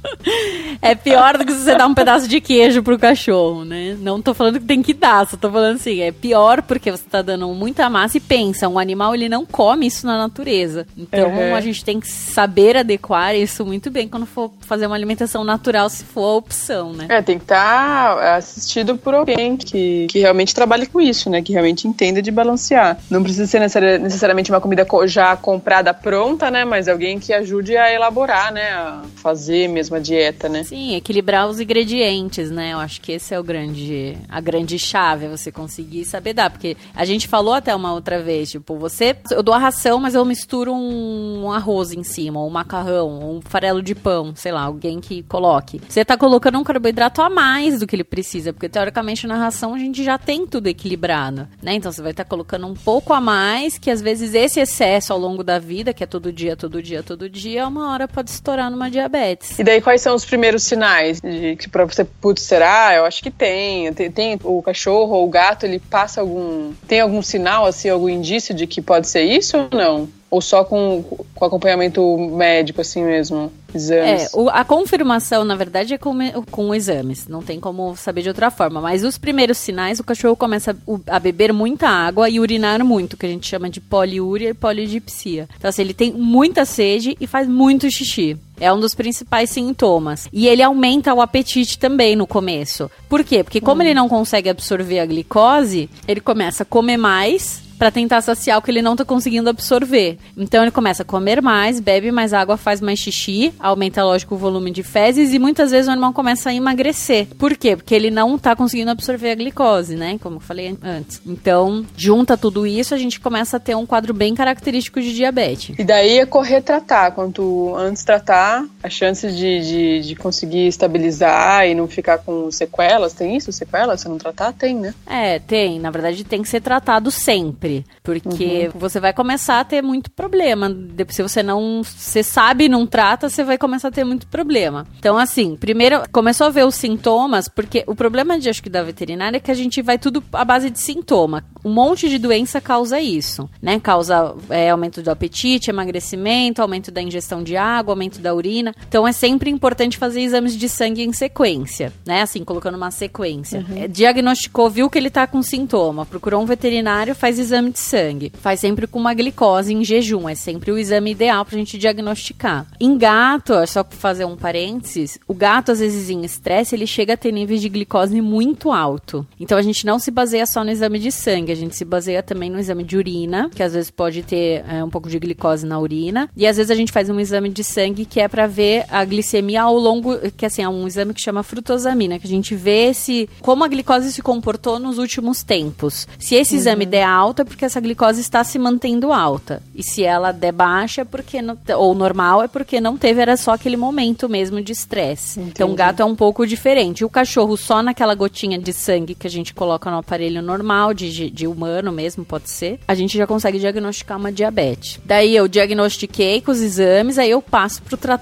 é 0.81 0.95
pior 0.95 1.37
do 1.37 1.45
que 1.45 1.53
se 1.53 1.65
você 1.65 1.75
dar 1.75 1.87
um 1.87 1.95
pedaço 1.95 2.29
de 2.29 2.41
queijo 2.41 2.83
pro 2.83 2.99
cachorro, 2.99 3.65
né? 3.65 3.97
Não 4.01 4.23
tô 4.23 4.33
falando 4.33 4.61
que 4.61 4.67
tem 4.67 4.83
que 4.83 4.95
dar, 4.95 5.27
só 5.27 5.37
tô 5.37 5.51
falando 5.51 5.77
assim, 5.77 6.01
é 6.01 6.13
pior 6.13 6.63
porque 6.63 6.91
você 6.91 7.05
tá 7.11 7.23
dando 7.23 7.49
muita 7.49 7.91
massa 7.91 8.17
e 8.17 8.21
pensa, 8.21 8.69
um 8.69 8.79
animal 8.79 9.15
ele 9.15 9.29
não 9.29 9.45
come 9.45 9.87
isso 9.87 10.07
na 10.07 10.17
natureza. 10.17 10.87
Então 10.97 11.29
uhum. 11.29 11.55
a 11.55 11.61
gente 11.61 11.85
tem 11.85 11.99
que 11.99 12.09
saber 12.09 12.77
adequar 12.77 13.35
isso 13.35 13.67
muito 13.67 13.91
bem 13.91 14.09
quando 14.09 14.27
for 14.27 14.53
fazer 14.61 14.87
uma 14.87 14.95
alimentação 14.95 15.43
natural, 15.43 15.89
se 15.89 16.05
for 16.05 16.35
a 16.35 16.37
opção, 16.37 16.93
né? 16.93 17.07
É, 17.09 17.21
tem 17.21 17.37
que 17.37 17.45
estar 17.45 18.17
tá 18.17 18.37
assistido 18.37 18.97
por 18.97 19.15
alguém 19.15 19.57
que, 19.57 20.07
que 20.09 20.20
realmente 20.21 20.55
trabalhe 20.55 20.87
com 20.87 21.01
isso, 21.01 21.29
né? 21.29 21.43
Que 21.43 21.53
realmente 21.53 21.87
entenda 21.87 22.23
de 22.23 22.31
balancear. 22.31 22.99
Não 23.11 23.23
precisa 23.23 23.47
ser 23.47 23.61
necessariamente 23.99 24.51
uma 24.51 24.61
comida 24.61 24.87
já 25.07 25.37
comprada 25.37 25.93
pronta, 25.93 26.51
né? 26.51 26.65
Mas 26.65 26.89
alguém 26.89 27.19
que 27.19 27.33
ajude 27.33 27.77
a 27.77 27.93
elaborar, 27.93 28.53
né? 28.53 28.71
A 28.71 29.03
fazer 29.17 29.69
mesmo 29.69 29.97
a 29.97 29.99
dieta, 29.99 30.49
né? 30.49 30.65
Sim, 30.65 30.97
equilibrar 30.97 31.49
os 31.49 31.61
ingredientes, 31.61 32.51
né? 32.51 32.73
Eu 32.73 32.79
acho 32.79 33.01
que 33.01 33.13
esse 33.13 33.35
é 33.35 33.39
o 33.39 33.43
grande, 33.43 34.17
a 34.29 34.41
grande 34.41 34.79
chave, 34.79 35.27
é 35.27 35.29
você 35.29 35.51
conseguir 35.53 36.05
saber 36.05 36.35
dar. 36.35 36.51
Porque 36.51 36.77
a 36.95 37.05
gente 37.05 37.29
falou 37.29 37.55
até 37.55 37.75
uma 37.75 37.93
outra 37.93 38.23
vez, 38.23 38.51
tipo, 38.51 38.77
você, 38.77 39.17
eu 39.31 39.43
dou 39.43 39.55
a 39.55 39.59
ração, 39.59 39.99
mas 39.99 40.15
eu 40.15 40.25
misturo 40.25 40.73
um 40.73 41.51
arroz 41.53 41.93
em 41.93 42.03
cima, 42.03 42.41
ou 42.41 42.49
um 42.49 42.51
macarrão, 42.51 43.21
ou 43.21 43.37
um 43.37 43.41
farelo 43.41 43.83
de 43.83 43.95
pão, 43.95 44.35
sei 44.35 44.53
lá, 44.53 44.63
alguém 44.63 45.01
que 45.01 45.23
coloque. 45.25 45.81
Você 45.89 46.05
tá 46.05 46.17
colocando 46.17 46.59
um 46.59 46.65
carboidrato 46.65 47.23
a 47.23 47.31
mais 47.31 47.81
do 47.81 47.87
que 47.87 47.97
ele 47.97 48.05
precisa, 48.05 48.53
porque 48.53 48.69
teoricamente 48.69 49.27
na 49.27 49.37
ração 49.37 49.75
a 49.75 49.79
gente 49.79 50.03
já 50.03 50.10
já 50.11 50.19
tem 50.19 50.45
tudo 50.45 50.67
equilibrado, 50.67 51.47
né? 51.63 51.75
Então 51.75 51.93
você 51.93 52.03
vai 52.03 52.11
estar 52.11 52.25
tá 52.25 52.29
colocando 52.29 52.67
um 52.67 52.75
pouco 52.75 53.13
a 53.13 53.21
mais, 53.21 53.79
que 53.79 53.91
às 53.91 54.03
vezes 54.03 54.35
esse 54.35 54.59
excesso 54.59 55.13
ao 55.13 55.19
longo 55.19 55.45
da 55.45 55.59
vida, 55.61 55.95
que 55.95 56.03
é 56.03 56.07
todo 56.07 56.33
dia, 56.33 56.57
todo 56.57 56.83
dia, 56.83 57.01
todo 57.01 57.31
dia, 57.31 57.67
uma 57.69 57.93
hora 57.93 58.09
pode 58.09 58.29
estourar 58.31 58.71
numa 58.71 58.91
diabetes. 58.91 59.57
E 59.57 59.63
daí 59.63 59.81
quais 59.81 60.03
são 60.03 60.17
os 60.17 60.25
primeiros 60.25 60.65
sinais 60.65 61.21
de 61.21 61.55
que 61.55 61.69
para 61.69 61.85
você, 61.85 62.05
putz, 62.05 62.43
será? 62.43 62.93
Eu 62.95 63.05
acho 63.05 63.23
que 63.23 63.31
tem. 63.31 63.93
tem. 63.93 64.11
Tem 64.11 64.39
o 64.43 64.61
cachorro 64.61 65.15
ou 65.15 65.27
o 65.27 65.31
gato, 65.31 65.65
ele 65.65 65.79
passa 65.79 66.21
algum, 66.21 66.73
tem 66.89 67.01
algum 67.01 67.23
sinal 67.23 67.65
assim, 67.65 67.89
algum 67.89 68.09
indício 68.09 68.53
de 68.53 68.67
que 68.67 68.83
pode 68.83 69.07
ser 69.07 69.23
isso 69.23 69.57
ou 69.57 69.69
não? 69.71 70.09
Ou 70.31 70.41
só 70.41 70.63
com, 70.63 71.03
com 71.35 71.45
acompanhamento 71.45 72.17
médico, 72.17 72.81
assim 72.81 73.05
mesmo? 73.05 73.53
Exames? 73.75 74.33
É, 74.33 74.37
o, 74.37 74.49
a 74.49 74.65
confirmação, 74.65 75.45
na 75.45 75.55
verdade, 75.57 75.95
é 75.95 75.99
com, 75.99 76.17
com 76.51 76.75
exames. 76.75 77.27
Não 77.27 77.43
tem 77.43 77.59
como 77.59 77.97
saber 77.97 78.23
de 78.23 78.29
outra 78.29 78.51
forma. 78.51 78.81
Mas 78.81 79.05
os 79.05 79.19
primeiros 79.19 79.59
sinais, 79.59 79.99
o 79.99 80.05
cachorro 80.05 80.37
começa 80.37 80.77
a, 81.09 81.17
a 81.17 81.19
beber 81.19 81.53
muita 81.53 81.89
água 81.89 82.29
e 82.29 82.39
urinar 82.39 82.85
muito, 82.85 83.17
que 83.17 83.27
a 83.27 83.29
gente 83.29 83.47
chama 83.47 83.69
de 83.69 83.81
poliúria 83.81 84.51
e 84.51 84.55
polidipsia. 84.55 85.49
Então, 85.57 85.69
assim, 85.69 85.83
ele 85.83 85.95
tem 85.95 86.13
muita 86.13 86.65
sede 86.65 87.17
e 87.21 87.27
faz 87.27 87.49
muito 87.49 87.91
xixi. 87.91 88.37
É 88.61 88.73
um 88.73 88.79
dos 88.79 88.95
principais 88.95 89.51
sintomas. 89.51 90.29
E 90.33 90.47
ele 90.47 90.63
aumenta 90.63 91.15
o 91.15 91.21
apetite 91.21 91.79
também 91.79 92.15
no 92.15 92.27
começo. 92.27 92.91
Por 93.09 93.25
quê? 93.25 93.43
Porque 93.43 93.61
como 93.61 93.81
hum. 93.81 93.85
ele 93.85 93.95
não 93.95 94.09
consegue 94.09 94.49
absorver 94.49 95.01
a 95.01 95.07
glicose, 95.07 95.89
ele 96.07 96.21
começa 96.21 96.63
a 96.63 96.67
comer 96.67 96.97
mais 96.97 97.71
para 97.81 97.91
tentar 97.91 98.21
saciar 98.21 98.59
o 98.59 98.63
que 98.63 98.71
ele 98.71 98.83
não 98.83 98.95
tá 98.95 99.07
conseguindo 99.07 99.49
absorver. 99.49 100.19
Então 100.37 100.63
ele 100.63 100.71
começa 100.71 101.03
a 101.03 101.07
comer 101.07 101.41
mais, 101.41 101.81
bebe 101.81 102.13
mais 102.13 102.35
água, 102.35 102.59
faz 102.59 102.79
mais 102.79 102.99
xixi, 102.99 103.55
aumenta, 103.59 104.05
lógico, 104.05 104.35
o 104.35 104.39
volume 104.39 104.71
de 104.71 104.83
fezes 104.83 105.33
e 105.33 105.39
muitas 105.39 105.71
vezes 105.71 105.89
o 105.89 105.91
animal 105.91 106.13
começa 106.13 106.51
a 106.51 106.55
emagrecer. 106.55 107.29
Por 107.39 107.57
quê? 107.57 107.77
Porque 107.77 107.95
ele 107.95 108.11
não 108.11 108.39
tá 108.39 108.55
conseguindo 108.55 108.91
absorver 108.91 109.31
a 109.31 109.35
glicose, 109.35 109.97
né? 109.97 110.19
Como 110.23 110.37
eu 110.37 110.41
falei 110.41 110.77
antes. 110.83 111.23
Então, 111.25 111.87
junta 111.97 112.37
tudo 112.37 112.67
isso, 112.67 112.95
a 112.95 112.99
gente 112.99 113.19
começa 113.19 113.57
a 113.57 113.61
ter 113.61 113.75
um 113.75 113.87
quadro 113.87 114.13
bem 114.13 114.35
característico 114.35 115.01
de 115.01 115.15
diabetes. 115.15 115.79
E 115.79 115.83
daí 115.83 116.19
é 116.19 116.27
correr 116.27 116.61
tratar. 116.61 117.13
Quanto 117.13 117.75
antes 117.77 118.05
tratar, 118.05 118.50
a 118.83 118.91
chance 118.91 119.31
de, 119.31 119.61
de, 119.61 120.01
de 120.01 120.17
conseguir 120.17 120.67
estabilizar 120.67 121.67
e 121.67 121.75
não 121.75 121.87
ficar 121.87 122.19
com 122.19 122.51
sequelas, 122.51 123.13
tem 123.13 123.37
isso? 123.37 123.53
Sequelas? 123.53 124.01
Se 124.01 124.09
não 124.09 124.19
tratar, 124.19 124.53
tem, 124.53 124.75
né? 124.75 124.95
É, 125.07 125.39
tem. 125.39 125.79
Na 125.79 125.91
verdade, 125.91 126.25
tem 126.25 126.43
que 126.43 126.49
ser 126.49 126.61
tratado 126.61 127.11
sempre. 127.11 127.85
Porque 128.03 128.71
uhum. 128.73 128.81
você 128.81 128.99
vai 128.99 129.13
começar 129.13 129.61
a 129.61 129.65
ter 129.65 129.83
muito 129.83 130.11
problema. 130.11 130.75
Se 131.09 131.23
você 131.23 131.43
não. 131.43 131.83
Você 131.85 132.23
sabe 132.23 132.65
e 132.65 132.69
não 132.69 132.87
trata, 132.87 133.29
você 133.29 133.45
vai 133.45 133.59
começar 133.59 133.89
a 133.89 133.93
ter 133.93 134.05
muito 134.05 134.27
problema. 134.27 134.87
Então, 134.99 135.17
assim, 135.17 135.57
primeiro 135.57 136.03
começou 136.11 136.47
a 136.47 136.51
ver 136.51 136.65
os 136.65 136.75
sintomas, 136.75 137.49
porque 137.49 137.85
o 137.87 137.95
problema 137.95 138.39
de 138.39 138.49
acho 138.49 138.63
que 138.63 138.71
da 138.71 138.83
veterinária 138.83 139.37
é 139.37 139.41
que 139.41 139.51
a 139.51 139.55
gente 139.55 139.83
vai 139.83 139.99
tudo 139.99 140.23
à 140.33 140.45
base 140.45 140.71
de 140.71 140.79
sintoma. 140.79 141.45
Um 141.65 141.73
monte 141.73 142.09
de 142.09 142.19
doença 142.19 142.61
causa 142.61 143.01
isso, 143.01 143.49
né? 143.61 143.79
Causa 143.79 144.35
é, 144.49 144.71
aumento 144.71 145.03
do 145.03 145.11
apetite, 145.11 145.71
emagrecimento, 145.71 146.63
aumento 146.63 146.91
da 146.91 147.03
ingestão 147.03 147.43
de 147.43 147.57
água, 147.57 147.93
aumento 147.93 148.21
da 148.21 148.35
urina. 148.41 148.75
Então 148.89 149.07
é 149.07 149.13
sempre 149.13 149.51
importante 149.51 149.97
fazer 149.97 150.21
exames 150.21 150.57
de 150.57 150.69
sangue 150.69 151.03
em 151.03 151.13
sequência, 151.13 151.93
né? 152.05 152.23
Assim, 152.23 152.45
colocando 152.45 152.77
uma 152.77 152.91
sequência. 152.91 153.65
Uhum. 153.69 153.85
É, 153.85 153.89
diagnosticou, 153.89 154.69
viu 154.69 154.91
que 154.91 154.99
ele 154.99 155.11
tá 155.11 155.27
com 155.27 155.43
sintoma, 155.43 156.05
procurou 156.05 156.43
um 156.43 156.47
veterinário, 156.47 157.15
faz 157.15 157.39
exame 157.39 157.71
de 157.71 157.79
sangue. 157.79 158.33
Faz 158.41 158.61
sempre 158.61 158.87
com 158.87 158.99
uma 158.99 159.15
glicose 159.15 159.73
em 159.73 159.85
jejum, 159.85 160.29
é 160.29 160.35
sempre 160.35 160.73
o 160.73 160.79
exame 160.79 161.13
ideal 161.13 161.45
pra 161.45 161.59
gente 161.59 161.79
diagnosticar. 161.79 162.67
Em 162.81 162.97
gato, 162.97 163.55
só 163.67 163.85
fazer 163.89 164.25
um 164.25 164.37
parênteses, 164.37 165.19
o 165.29 165.35
gato 165.35 165.73
às 165.73 165.81
vezes 165.81 166.11
em 166.11 166.25
estresse, 166.25 166.75
ele 166.75 166.87
chega 166.87 167.15
a 167.15 167.17
ter 167.17 167.33
níveis 167.33 167.61
de 167.61 167.69
glicose 167.69 168.21
muito 168.21 168.73
alto. 168.73 169.27
Então 169.39 169.57
a 169.57 169.63
gente 169.63 169.87
não 169.87 169.99
se 169.99 170.11
baseia 170.11 170.47
só 170.47 170.65
no 170.65 170.71
exame 170.71 170.99
de 170.99 171.13
sangue, 171.13 171.53
a 171.53 171.57
gente 171.57 171.77
se 171.77 171.85
baseia 171.85 172.23
também 172.23 172.51
no 172.51 172.59
exame 172.59 172.85
de 172.85 172.97
urina, 172.97 173.51
que 173.55 173.63
às 173.63 173.75
vezes 173.75 173.91
pode 173.91 174.23
ter 174.23 174.65
é, 174.69 174.83
um 174.83 174.91
pouco 174.91 175.09
de 175.09 175.19
glicose 175.19 175.67
na 175.67 175.79
urina, 175.79 176.29
e 176.37 176.47
às 176.47 176.57
vezes 176.57 176.71
a 176.71 176.75
gente 176.75 176.93
faz 176.93 177.09
um 177.11 177.21
exame 177.21 177.49
de 177.49 177.63
sangue 177.63 178.05
que 178.05 178.21
é 178.21 178.29
para 178.31 178.47
ver 178.47 178.85
a 178.89 179.05
glicemia 179.05 179.63
ao 179.63 179.77
longo, 179.77 180.17
que 180.37 180.47
assim, 180.47 180.63
é 180.63 180.69
um 180.69 180.87
exame 180.87 181.13
que 181.13 181.21
chama 181.21 181.43
frutosamina, 181.43 182.19
que 182.19 182.27
a 182.27 182.31
gente 182.31 182.55
vê 182.55 182.95
se 182.95 183.29
como 183.41 183.65
a 183.65 183.69
glicose 183.69 184.13
se 184.13 184.23
comportou 184.23 184.79
nos 184.79 184.99
últimos 184.99 185.43
tempos. 185.43 186.07
Se 186.19 186.35
esse 186.35 186.55
uhum. 186.55 186.61
exame 186.61 186.87
der 186.87 187.05
alta, 187.05 187.43
é 187.43 187.45
porque 187.45 187.65
essa 187.65 187.81
glicose 187.81 188.21
está 188.21 188.45
se 188.45 188.59
mantendo 188.59 189.13
alta. 189.13 189.63
E 189.75 189.83
se 189.83 190.05
ela 190.05 190.33
der 190.33 190.53
baixa, 190.53 191.03
é 191.03 191.05
porque 191.05 191.43
não, 191.43 191.59
ou 191.77 191.95
normal, 191.95 192.43
é 192.43 192.49
porque 192.49 192.81
não 192.81 192.97
teve, 192.97 193.21
era 193.21 193.37
só 193.37 193.53
aquele 193.53 193.77
momento 193.77 194.29
mesmo 194.29 194.63
de 194.63 194.73
estresse. 194.73 195.41
Então 195.41 195.73
o 195.73 195.75
gato 195.75 196.01
é 196.01 196.05
um 196.05 196.15
pouco 196.15 196.47
diferente. 196.47 197.05
O 197.05 197.11
cachorro 197.11 197.57
só 197.57 197.83
naquela 197.83 198.15
gotinha 198.15 198.59
de 198.59 198.73
sangue 198.73 199.15
que 199.15 199.27
a 199.27 199.31
gente 199.31 199.53
coloca 199.53 199.91
no 199.91 199.99
aparelho 199.99 200.41
normal, 200.41 200.95
de, 200.95 201.31
de 201.31 201.47
humano 201.47 201.91
mesmo, 201.91 202.25
pode 202.25 202.49
ser, 202.49 202.79
a 202.87 202.95
gente 202.95 203.17
já 203.17 203.27
consegue 203.27 203.59
diagnosticar 203.59 204.19
uma 204.19 204.31
diabetes. 204.31 205.01
Daí 205.05 205.35
eu 205.35 205.49
diagnostiquei 205.49 206.41
com 206.41 206.53
os 206.53 206.61
exames, 206.61 207.19
aí 207.19 207.31
eu 207.31 207.43
passo 207.43 207.83
pro 207.83 207.97
tratamento. 207.97 208.20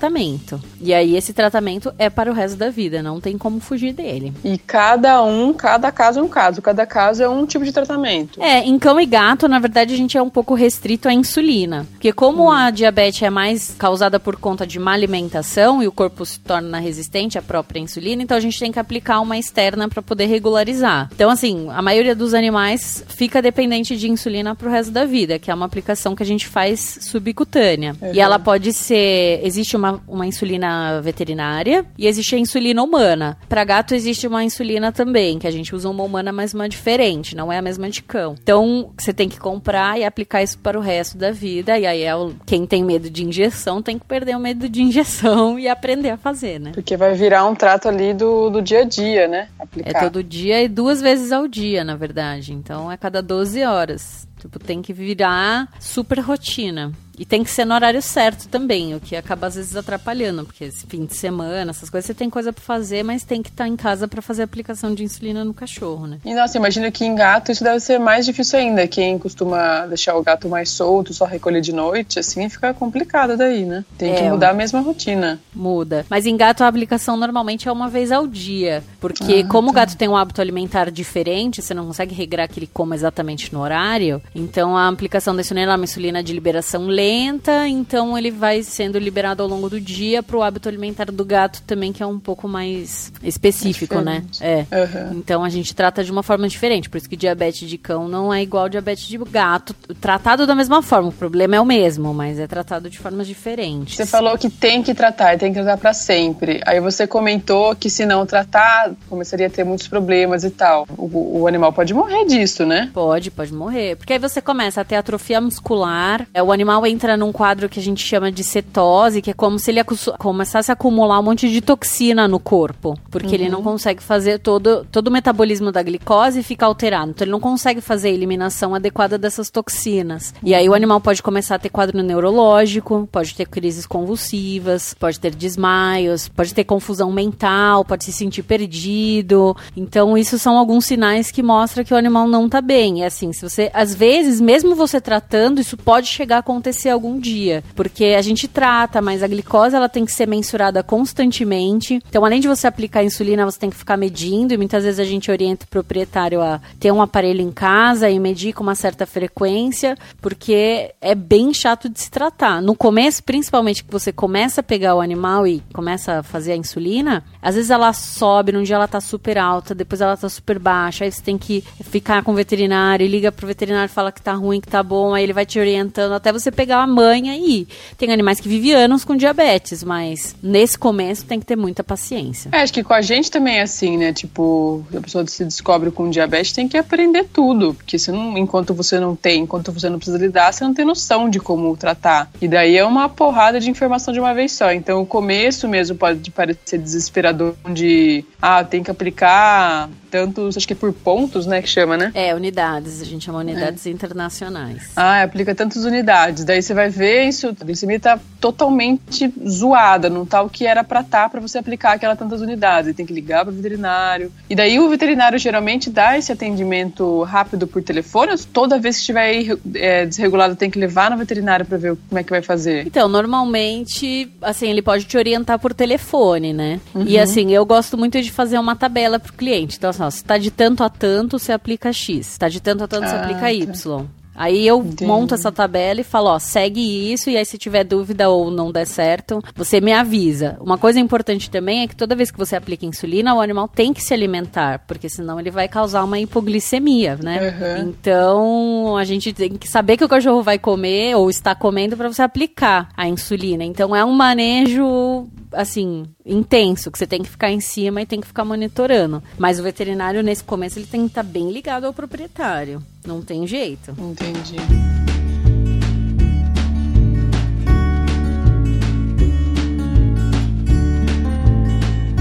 E 0.80 0.94
aí 0.94 1.16
esse 1.16 1.32
tratamento 1.32 1.92
é 1.98 2.08
para 2.08 2.30
o 2.30 2.34
resto 2.34 2.56
da 2.56 2.70
vida, 2.70 3.02
não 3.02 3.20
tem 3.20 3.36
como 3.36 3.60
fugir 3.60 3.92
dele. 3.92 4.32
E 4.44 4.56
cada 4.58 5.22
um, 5.22 5.52
cada 5.52 5.90
caso 5.90 6.20
é 6.20 6.22
um 6.22 6.28
caso, 6.28 6.62
cada 6.62 6.86
caso 6.86 7.22
é 7.22 7.28
um 7.28 7.44
tipo 7.46 7.64
de 7.64 7.72
tratamento. 7.72 8.42
É, 8.42 8.60
em 8.60 8.78
cão 8.78 9.00
e 9.00 9.06
gato, 9.06 9.48
na 9.48 9.58
verdade, 9.58 9.94
a 9.94 9.96
gente 9.96 10.16
é 10.16 10.22
um 10.22 10.30
pouco 10.30 10.54
restrito 10.54 11.08
à 11.08 11.12
insulina. 11.12 11.86
Porque 11.92 12.12
como 12.12 12.44
hum. 12.44 12.50
a 12.50 12.70
diabetes 12.70 13.22
é 13.22 13.30
mais 13.30 13.74
causada 13.78 14.20
por 14.20 14.36
conta 14.36 14.66
de 14.66 14.78
má 14.78 14.92
alimentação 14.92 15.82
e 15.82 15.86
o 15.86 15.92
corpo 15.92 16.24
se 16.24 16.40
torna 16.40 16.78
resistente 16.78 17.38
à 17.38 17.42
própria 17.42 17.80
insulina, 17.80 18.22
então 18.22 18.36
a 18.36 18.40
gente 18.40 18.58
tem 18.58 18.72
que 18.72 18.78
aplicar 18.78 19.20
uma 19.20 19.38
externa 19.38 19.88
para 19.88 20.02
poder 20.02 20.26
regularizar. 20.26 21.08
Então, 21.14 21.30
assim, 21.30 21.68
a 21.70 21.82
maioria 21.82 22.14
dos 22.14 22.34
animais 22.34 23.04
fica 23.08 23.40
dependente 23.40 23.96
de 23.96 24.10
insulina 24.10 24.54
pro 24.54 24.70
resto 24.70 24.92
da 24.92 25.04
vida, 25.04 25.38
que 25.38 25.50
é 25.50 25.54
uma 25.54 25.66
aplicação 25.66 26.14
que 26.14 26.22
a 26.22 26.26
gente 26.26 26.46
faz 26.46 26.98
subcutânea. 27.02 27.96
Uhum. 28.00 28.14
E 28.14 28.20
ela 28.20 28.38
pode 28.38 28.72
ser. 28.72 29.40
Existe 29.42 29.76
uma, 29.78 30.02
uma 30.06 30.26
insulina 30.26 31.00
veterinária 31.00 31.86
e 31.96 32.06
existe 32.06 32.34
a 32.34 32.38
insulina 32.38 32.82
humana. 32.82 33.38
Para 33.48 33.64
gato 33.64 33.94
existe 33.94 34.26
uma 34.26 34.44
insulina 34.44 34.92
também, 34.92 35.38
que 35.38 35.46
a 35.46 35.50
gente 35.50 35.74
usa 35.74 35.88
uma 35.88 36.04
humana, 36.04 36.32
mas 36.32 36.52
uma 36.52 36.68
diferente, 36.68 37.36
não 37.36 37.52
é 37.52 37.58
a 37.58 37.62
mesma 37.62 37.88
de 37.88 38.02
cão. 38.02 38.34
Então, 38.42 38.92
você 38.98 39.12
tem 39.12 39.28
que 39.28 39.38
comprar 39.38 39.98
e 39.98 40.04
aplicar 40.04 40.42
isso 40.42 40.58
para 40.58 40.78
o 40.78 40.82
resto 40.82 41.16
da 41.16 41.30
vida. 41.30 41.78
E 41.78 41.86
aí 41.86 42.02
é 42.02 42.14
o, 42.14 42.34
quem 42.44 42.66
tem 42.66 42.84
medo 42.84 43.08
de 43.08 43.24
injeção 43.24 43.80
tem 43.80 43.98
que 43.98 44.04
perder 44.04 44.36
o 44.36 44.40
medo 44.40 44.68
de 44.68 44.82
injeção 44.82 45.58
e 45.60 45.68
aprender 45.68 46.10
a 46.10 46.16
fazer, 46.16 46.58
né? 46.58 46.72
Porque 46.74 46.96
vai 46.96 47.14
virar 47.14 47.46
um 47.46 47.54
trato 47.54 47.88
ali 47.88 48.12
do, 48.12 48.50
do 48.50 48.60
dia 48.60 48.80
a 48.80 48.84
dia, 48.84 49.28
né? 49.28 49.48
Aplicar. 49.58 49.90
É 49.90 50.00
todo 50.00 50.22
dia 50.22 50.62
e 50.62 50.68
duas 50.68 51.00
vezes 51.00 51.32
ao 51.32 51.46
dia, 51.46 51.84
na 51.84 51.96
verdade. 51.96 52.52
Então 52.52 52.90
é 52.90 52.96
cada 52.96 53.22
12 53.22 53.62
horas. 53.64 54.28
Tipo, 54.38 54.58
tem 54.58 54.80
que 54.80 54.92
virar 54.92 55.68
super 55.80 56.20
rotina. 56.20 56.92
E 57.18 57.24
tem 57.24 57.42
que 57.42 57.50
ser 57.50 57.64
no 57.64 57.74
horário 57.74 58.00
certo 58.00 58.48
também, 58.48 58.94
o 58.94 59.00
que 59.00 59.16
acaba 59.16 59.48
às 59.48 59.56
vezes 59.56 59.74
atrapalhando, 59.74 60.44
porque 60.44 60.64
esse 60.64 60.86
fim 60.86 61.04
de 61.04 61.16
semana, 61.16 61.70
essas 61.70 61.90
coisas, 61.90 62.06
você 62.06 62.14
tem 62.14 62.30
coisa 62.30 62.52
para 62.52 62.62
fazer, 62.62 63.02
mas 63.02 63.24
tem 63.24 63.42
que 63.42 63.48
estar 63.48 63.64
tá 63.64 63.68
em 63.68 63.74
casa 63.74 64.06
para 64.06 64.22
fazer 64.22 64.42
a 64.42 64.44
aplicação 64.44 64.94
de 64.94 65.02
insulina 65.02 65.44
no 65.44 65.52
cachorro, 65.52 66.06
né? 66.06 66.18
E 66.24 66.32
nossa, 66.32 66.56
imagina 66.56 66.90
que 66.92 67.04
em 67.04 67.14
gato 67.16 67.50
isso 67.50 67.64
deve 67.64 67.80
ser 67.80 67.98
mais 67.98 68.24
difícil 68.24 68.60
ainda. 68.60 68.86
Quem 68.86 69.18
costuma 69.18 69.86
deixar 69.86 70.16
o 70.16 70.22
gato 70.22 70.48
mais 70.48 70.70
solto, 70.70 71.12
só 71.12 71.24
recolher 71.24 71.60
de 71.60 71.72
noite, 71.72 72.20
assim, 72.20 72.48
fica 72.48 72.72
complicado 72.72 73.36
daí, 73.36 73.64
né? 73.64 73.84
Tem 73.96 74.12
é, 74.12 74.14
que 74.14 74.30
mudar 74.30 74.50
a 74.50 74.54
mesma 74.54 74.80
rotina. 74.80 75.40
Muda. 75.52 76.06
Mas 76.08 76.24
em 76.24 76.36
gato 76.36 76.62
a 76.62 76.68
aplicação 76.68 77.16
normalmente 77.16 77.68
é 77.68 77.72
uma 77.72 77.88
vez 77.88 78.12
ao 78.12 78.28
dia, 78.28 78.84
porque 79.00 79.42
ah, 79.44 79.48
como 79.48 79.68
tá. 79.68 79.72
o 79.72 79.74
gato 79.74 79.96
tem 79.96 80.08
um 80.08 80.16
hábito 80.16 80.40
alimentar 80.40 80.90
diferente, 80.90 81.62
você 81.62 81.74
não 81.74 81.86
consegue 81.86 82.14
regrar 82.14 82.48
que 82.48 82.60
ele 82.60 82.68
coma 82.72 82.94
exatamente 82.94 83.52
no 83.52 83.60
horário, 83.60 84.22
então 84.34 84.76
a 84.76 84.86
aplicação 84.86 85.34
da 85.34 85.40
insulina 85.40 85.72
é 85.72 85.76
uma 85.76 85.84
insulina 85.84 86.22
de 86.22 86.32
liberação 86.32 86.86
lenta 86.86 87.07
lenta, 87.08 87.66
então 87.66 88.18
ele 88.18 88.30
vai 88.30 88.62
sendo 88.62 88.98
liberado 88.98 89.42
ao 89.42 89.48
longo 89.48 89.70
do 89.70 89.80
dia 89.80 90.22
para 90.22 90.36
o 90.36 90.42
hábito 90.42 90.68
alimentar 90.68 91.06
do 91.06 91.24
gato 91.24 91.62
também, 91.66 91.92
que 91.92 92.02
é 92.02 92.06
um 92.06 92.18
pouco 92.18 92.46
mais 92.46 93.10
específico, 93.22 94.00
né? 94.00 94.24
É. 94.40 94.66
Uhum. 94.70 95.18
Então 95.18 95.42
a 95.42 95.48
gente 95.48 95.74
trata 95.74 96.04
de 96.04 96.12
uma 96.12 96.22
forma 96.22 96.46
diferente, 96.48 96.90
por 96.90 96.98
isso 96.98 97.08
que 97.08 97.16
diabetes 97.16 97.68
de 97.68 97.78
cão 97.78 98.08
não 98.08 98.32
é 98.32 98.42
igual 98.42 98.64
ao 98.64 98.68
diabetes 98.68 99.06
de 99.06 99.18
gato, 99.18 99.74
tratado 100.00 100.46
da 100.46 100.54
mesma 100.54 100.82
forma, 100.82 101.08
o 101.08 101.12
problema 101.12 101.56
é 101.56 101.60
o 101.60 101.64
mesmo, 101.64 102.12
mas 102.12 102.38
é 102.38 102.46
tratado 102.46 102.90
de 102.90 102.98
formas 102.98 103.26
diferentes. 103.26 103.96
Você 103.96 104.06
falou 104.06 104.36
que 104.36 104.50
tem 104.50 104.82
que 104.82 104.94
tratar, 104.94 105.38
tem 105.38 105.52
que 105.52 105.60
tratar 105.60 105.78
para 105.78 105.92
sempre. 105.92 106.60
Aí 106.66 106.80
você 106.80 107.06
comentou 107.06 107.74
que 107.74 107.88
se 107.88 108.04
não 108.04 108.26
tratar, 108.26 108.92
começaria 109.08 109.46
a 109.46 109.50
ter 109.50 109.64
muitos 109.64 109.88
problemas 109.88 110.44
e 110.44 110.50
tal. 110.50 110.86
O, 110.96 111.40
o 111.40 111.46
animal 111.46 111.72
pode 111.72 111.94
morrer 111.94 112.24
disso, 112.26 112.66
né? 112.66 112.90
Pode, 112.92 113.30
pode 113.30 113.52
morrer. 113.52 113.96
Porque 113.96 114.12
aí 114.12 114.18
você 114.18 114.40
começa 114.40 114.80
a 114.80 114.84
ter 114.84 114.96
atrofia 114.96 115.40
muscular, 115.40 116.26
é, 116.34 116.42
o 116.42 116.52
animal 116.52 116.86
entra 116.86 116.97
entra 116.98 117.16
num 117.16 117.30
quadro 117.30 117.68
que 117.68 117.78
a 117.78 117.82
gente 117.82 118.04
chama 118.04 118.32
de 118.32 118.42
cetose, 118.42 119.22
que 119.22 119.30
é 119.30 119.34
como 119.34 119.56
se 119.56 119.70
ele 119.70 119.80
começasse 120.18 120.72
a 120.72 120.74
acumular 120.74 121.20
um 121.20 121.22
monte 121.22 121.48
de 121.48 121.60
toxina 121.60 122.26
no 122.26 122.40
corpo, 122.40 122.98
porque 123.08 123.28
uhum. 123.28 123.34
ele 123.34 123.48
não 123.48 123.58
uhum. 123.58 123.64
consegue 123.64 124.02
fazer 124.02 124.40
todo, 124.40 124.84
todo 124.90 125.06
o 125.06 125.10
metabolismo 125.12 125.70
da 125.70 125.80
glicose 125.80 126.42
fica 126.42 126.66
alterado, 126.66 127.10
então 127.12 127.24
ele 127.24 127.30
não 127.30 127.38
consegue 127.38 127.80
fazer 127.80 128.08
a 128.08 128.10
eliminação 128.12 128.74
adequada 128.74 129.16
dessas 129.16 129.48
toxinas. 129.48 130.34
E 130.42 130.54
aí 130.54 130.68
o 130.68 130.74
animal 130.74 131.00
pode 131.00 131.22
começar 131.22 131.54
a 131.54 131.58
ter 131.58 131.68
quadro 131.68 132.02
neurológico, 132.02 133.08
pode 133.12 133.32
ter 133.32 133.46
crises 133.46 133.86
convulsivas, 133.86 134.92
pode 134.94 135.20
ter 135.20 135.32
desmaios, 135.32 136.28
pode 136.28 136.52
ter 136.52 136.64
confusão 136.64 137.12
mental, 137.12 137.84
pode 137.84 138.04
se 138.04 138.12
sentir 138.12 138.42
perdido. 138.42 139.56
Então 139.76 140.18
isso 140.18 140.36
são 140.36 140.58
alguns 140.58 140.84
sinais 140.84 141.30
que 141.30 141.44
mostram 141.44 141.84
que 141.84 141.94
o 141.94 141.96
animal 141.96 142.26
não 142.26 142.48
tá 142.48 142.60
bem. 142.60 143.04
É 143.04 143.06
assim, 143.06 143.32
se 143.32 143.48
você 143.48 143.70
às 143.72 143.94
vezes, 143.94 144.40
mesmo 144.40 144.74
você 144.74 145.00
tratando, 145.00 145.60
isso 145.60 145.76
pode 145.76 146.08
chegar 146.08 146.36
a 146.36 146.42
acontecer 146.48 146.87
acontecer 146.88 146.90
algum 146.90 147.18
dia, 147.18 147.62
porque 147.74 148.16
a 148.16 148.22
gente 148.22 148.48
trata, 148.48 149.00
mas 149.00 149.22
a 149.22 149.28
glicose 149.28 149.74
ela 149.74 149.88
tem 149.88 150.04
que 150.04 150.12
ser 150.12 150.26
mensurada 150.26 150.82
constantemente. 150.82 152.00
Então, 152.08 152.24
além 152.24 152.40
de 152.40 152.48
você 152.48 152.66
aplicar 152.66 153.04
insulina, 153.04 153.44
você 153.44 153.58
tem 153.58 153.70
que 153.70 153.76
ficar 153.76 153.96
medindo 153.96 154.54
e 154.54 154.56
muitas 154.56 154.84
vezes 154.84 154.98
a 154.98 155.04
gente 155.04 155.30
orienta 155.30 155.64
o 155.64 155.68
proprietário 155.68 156.40
a 156.40 156.60
ter 156.80 156.90
um 156.90 157.02
aparelho 157.02 157.40
em 157.40 157.50
casa 157.50 158.08
e 158.08 158.18
medir 158.18 158.52
com 158.52 158.62
uma 158.62 158.74
certa 158.74 159.06
frequência, 159.06 159.96
porque 160.20 160.92
é 161.00 161.14
bem 161.14 161.52
chato 161.52 161.88
de 161.88 162.00
se 162.00 162.10
tratar. 162.10 162.60
No 162.62 162.74
começo, 162.74 163.22
principalmente 163.22 163.84
que 163.84 163.92
você 163.92 164.12
começa 164.12 164.60
a 164.60 164.64
pegar 164.64 164.94
o 164.94 165.00
animal 165.00 165.46
e 165.46 165.62
começa 165.72 166.18
a 166.18 166.22
fazer 166.22 166.52
a 166.52 166.56
insulina, 166.56 167.24
às 167.40 167.54
vezes 167.54 167.70
ela 167.70 167.92
sobe, 167.92 168.52
num 168.52 168.62
dia 168.62 168.76
ela 168.76 168.88
tá 168.88 169.00
super 169.00 169.38
alta, 169.38 169.74
depois 169.74 170.00
ela 170.00 170.16
tá 170.16 170.28
super 170.28 170.58
baixa, 170.58 171.04
aí 171.04 171.12
você 171.12 171.22
tem 171.22 171.38
que 171.38 171.62
ficar 171.82 172.22
com 172.22 172.32
o 172.32 172.34
veterinário, 172.34 173.06
liga 173.06 173.30
pro 173.30 173.46
veterinário, 173.46 173.88
fala 173.88 174.12
que 174.12 174.22
tá 174.22 174.32
ruim, 174.32 174.60
que 174.60 174.68
tá 174.68 174.82
bom, 174.82 175.14
aí 175.14 175.22
ele 175.22 175.32
vai 175.32 175.46
te 175.46 175.58
orientando 175.58 176.12
até 176.12 176.32
você 176.32 176.50
pegar 176.50 176.77
a 176.78 176.86
mãe 176.86 177.30
aí. 177.30 177.66
Tem 177.96 178.12
animais 178.12 178.40
que 178.40 178.48
vivem 178.48 178.72
anos 178.72 179.04
com 179.04 179.16
diabetes, 179.16 179.82
mas 179.84 180.34
nesse 180.42 180.78
começo 180.78 181.24
tem 181.24 181.40
que 181.40 181.46
ter 181.46 181.56
muita 181.56 181.82
paciência. 181.84 182.50
É, 182.52 182.62
acho 182.62 182.72
que 182.72 182.82
com 182.82 182.94
a 182.94 183.00
gente 183.00 183.30
também 183.30 183.58
é 183.58 183.62
assim, 183.62 183.96
né? 183.96 184.12
Tipo, 184.12 184.84
a 184.94 185.00
pessoa 185.00 185.26
se 185.26 185.44
descobre 185.44 185.90
com 185.90 186.10
diabetes 186.10 186.52
tem 186.52 186.68
que 186.68 186.76
aprender 186.76 187.24
tudo, 187.32 187.74
porque 187.74 187.98
se 187.98 188.10
não, 188.10 188.36
enquanto 188.36 188.74
você 188.74 188.98
não 188.98 189.14
tem, 189.14 189.42
enquanto 189.42 189.72
você 189.72 189.88
não 189.88 189.98
precisa 189.98 190.18
lidar, 190.18 190.52
você 190.52 190.64
não 190.64 190.74
tem 190.74 190.84
noção 190.84 191.28
de 191.28 191.40
como 191.40 191.76
tratar. 191.76 192.30
E 192.40 192.48
daí 192.48 192.76
é 192.76 192.84
uma 192.84 193.08
porrada 193.08 193.60
de 193.60 193.70
informação 193.70 194.12
de 194.12 194.20
uma 194.20 194.34
vez 194.34 194.52
só. 194.52 194.72
Então 194.72 195.02
o 195.02 195.06
começo 195.06 195.68
mesmo 195.68 195.96
pode 195.96 196.30
parecer 196.30 196.78
desesperador 196.78 197.54
de 197.72 198.24
ah, 198.40 198.64
tem 198.64 198.82
que 198.82 198.90
aplicar 198.90 199.88
tantos, 200.10 200.56
acho 200.56 200.66
que 200.66 200.72
é 200.72 200.76
por 200.76 200.92
pontos, 200.92 201.46
né, 201.46 201.62
que 201.62 201.68
chama, 201.68 201.96
né? 201.96 202.10
É, 202.14 202.34
unidades, 202.34 203.00
a 203.02 203.04
gente 203.04 203.24
chama 203.24 203.38
unidades 203.38 203.86
é. 203.86 203.90
internacionais. 203.90 204.90
Ah, 204.96 205.22
aplica 205.22 205.54
tantas 205.54 205.84
unidades. 205.84 206.44
Daí 206.44 206.62
você 206.62 206.74
vai 206.74 206.88
ver 206.88 207.24
isso, 207.24 207.48
a 207.48 207.64
glicemia 207.64 208.00
tá 208.00 208.18
totalmente 208.40 209.32
zoada, 209.48 210.08
não 210.08 210.24
tá 210.24 210.42
o 210.42 210.48
que 210.48 210.66
era 210.66 210.84
para 210.84 211.02
tá 211.02 211.28
para 211.28 211.40
você 211.40 211.58
aplicar 211.58 211.92
aquela 211.92 212.16
tantas 212.16 212.40
unidades. 212.40 212.94
Tem 212.94 213.06
que 213.06 213.12
ligar 213.12 213.44
para 213.44 213.52
o 213.52 213.56
veterinário. 213.56 214.32
E 214.48 214.54
daí 214.54 214.78
o 214.78 214.88
veterinário 214.88 215.38
geralmente 215.38 215.90
dá 215.90 216.16
esse 216.16 216.32
atendimento 216.32 217.22
rápido 217.22 217.66
por 217.66 217.82
telefone, 217.82 218.36
toda 218.52 218.78
vez 218.78 218.96
que 218.96 219.00
estiver 219.00 219.58
é, 219.74 220.06
desregulado 220.06 220.56
tem 220.56 220.70
que 220.70 220.78
levar 220.78 221.10
no 221.10 221.16
veterinário 221.16 221.64
para 221.64 221.78
ver 221.78 221.96
como 222.08 222.18
é 222.18 222.22
que 222.22 222.30
vai 222.30 222.42
fazer. 222.42 222.86
Então, 222.86 223.08
normalmente, 223.08 224.30
assim, 224.42 224.68
ele 224.68 224.82
pode 224.82 225.04
te 225.04 225.16
orientar 225.16 225.58
por 225.58 225.74
telefone, 225.74 226.52
né? 226.52 226.80
Uhum. 226.94 227.04
E 227.06 227.18
assim, 227.18 227.52
eu 227.52 227.64
gosto 227.64 227.96
muito 227.96 228.20
de 228.20 228.30
fazer 228.30 228.58
uma 228.58 228.76
tabela 228.76 229.18
pro 229.18 229.32
cliente. 229.32 229.76
Então, 229.76 229.92
assim, 230.02 230.16
ó, 230.16 230.18
se 230.18 230.24
tá 230.24 230.38
de 230.38 230.50
tanto 230.50 230.82
a 230.82 230.88
tanto, 230.88 231.38
você 231.38 231.52
aplica 231.52 231.92
X. 231.92 232.26
Se 232.26 232.38
tá 232.38 232.48
de 232.48 232.60
tanto 232.60 232.84
a 232.84 232.88
tanto, 232.88 233.04
ah, 233.04 233.08
você 233.08 233.16
aplica 233.16 233.40
tá. 233.40 233.52
Y. 233.52 234.08
Aí 234.38 234.64
eu 234.64 234.78
Entendi. 234.78 235.04
monto 235.04 235.34
essa 235.34 235.50
tabela 235.50 236.00
e 236.00 236.04
falo, 236.04 236.28
ó, 236.28 236.38
segue 236.38 237.12
isso, 237.12 237.28
e 237.28 237.36
aí 237.36 237.44
se 237.44 237.58
tiver 237.58 237.82
dúvida 237.82 238.30
ou 238.30 238.52
não 238.52 238.70
der 238.70 238.86
certo, 238.86 239.42
você 239.52 239.80
me 239.80 239.92
avisa. 239.92 240.56
Uma 240.60 240.78
coisa 240.78 241.00
importante 241.00 241.50
também 241.50 241.82
é 241.82 241.88
que 241.88 241.96
toda 241.96 242.14
vez 242.14 242.30
que 242.30 242.38
você 242.38 242.54
aplica 242.54 242.86
insulina, 242.86 243.34
o 243.34 243.40
animal 243.40 243.66
tem 243.66 243.92
que 243.92 244.00
se 244.00 244.14
alimentar, 244.14 244.84
porque 244.86 245.08
senão 245.08 245.40
ele 245.40 245.50
vai 245.50 245.66
causar 245.66 246.04
uma 246.04 246.20
hipoglicemia, 246.20 247.18
né? 247.20 247.48
Uhum. 247.58 247.88
Então, 247.88 248.96
a 248.96 249.02
gente 249.02 249.32
tem 249.32 249.56
que 249.56 249.66
saber 249.66 249.96
que 249.96 250.04
o 250.04 250.08
cachorro 250.08 250.40
vai 250.40 250.56
comer 250.56 251.16
ou 251.16 251.28
está 251.28 251.52
comendo 251.56 251.96
para 251.96 252.06
você 252.06 252.22
aplicar 252.22 252.90
a 252.96 253.08
insulina. 253.08 253.64
Então, 253.64 253.94
é 253.94 254.04
um 254.04 254.12
manejo 254.12 255.26
assim, 255.52 256.04
intenso, 256.24 256.90
que 256.90 256.98
você 256.98 257.06
tem 257.06 257.22
que 257.22 257.28
ficar 257.28 257.50
em 257.50 257.60
cima 257.60 258.02
e 258.02 258.06
tem 258.06 258.20
que 258.20 258.26
ficar 258.26 258.44
monitorando. 258.44 259.22
Mas 259.38 259.58
o 259.58 259.62
veterinário, 259.62 260.22
nesse 260.22 260.44
começo, 260.44 260.78
ele 260.78 260.86
tem 260.86 261.02
que 261.02 261.08
estar 261.08 261.24
tá 261.24 261.28
bem 261.28 261.50
ligado 261.50 261.84
ao 261.84 261.92
proprietário. 261.92 262.82
Não 263.06 263.22
tem 263.22 263.46
jeito. 263.46 263.92
Entendi. 263.92 264.27
changing. 264.34 265.07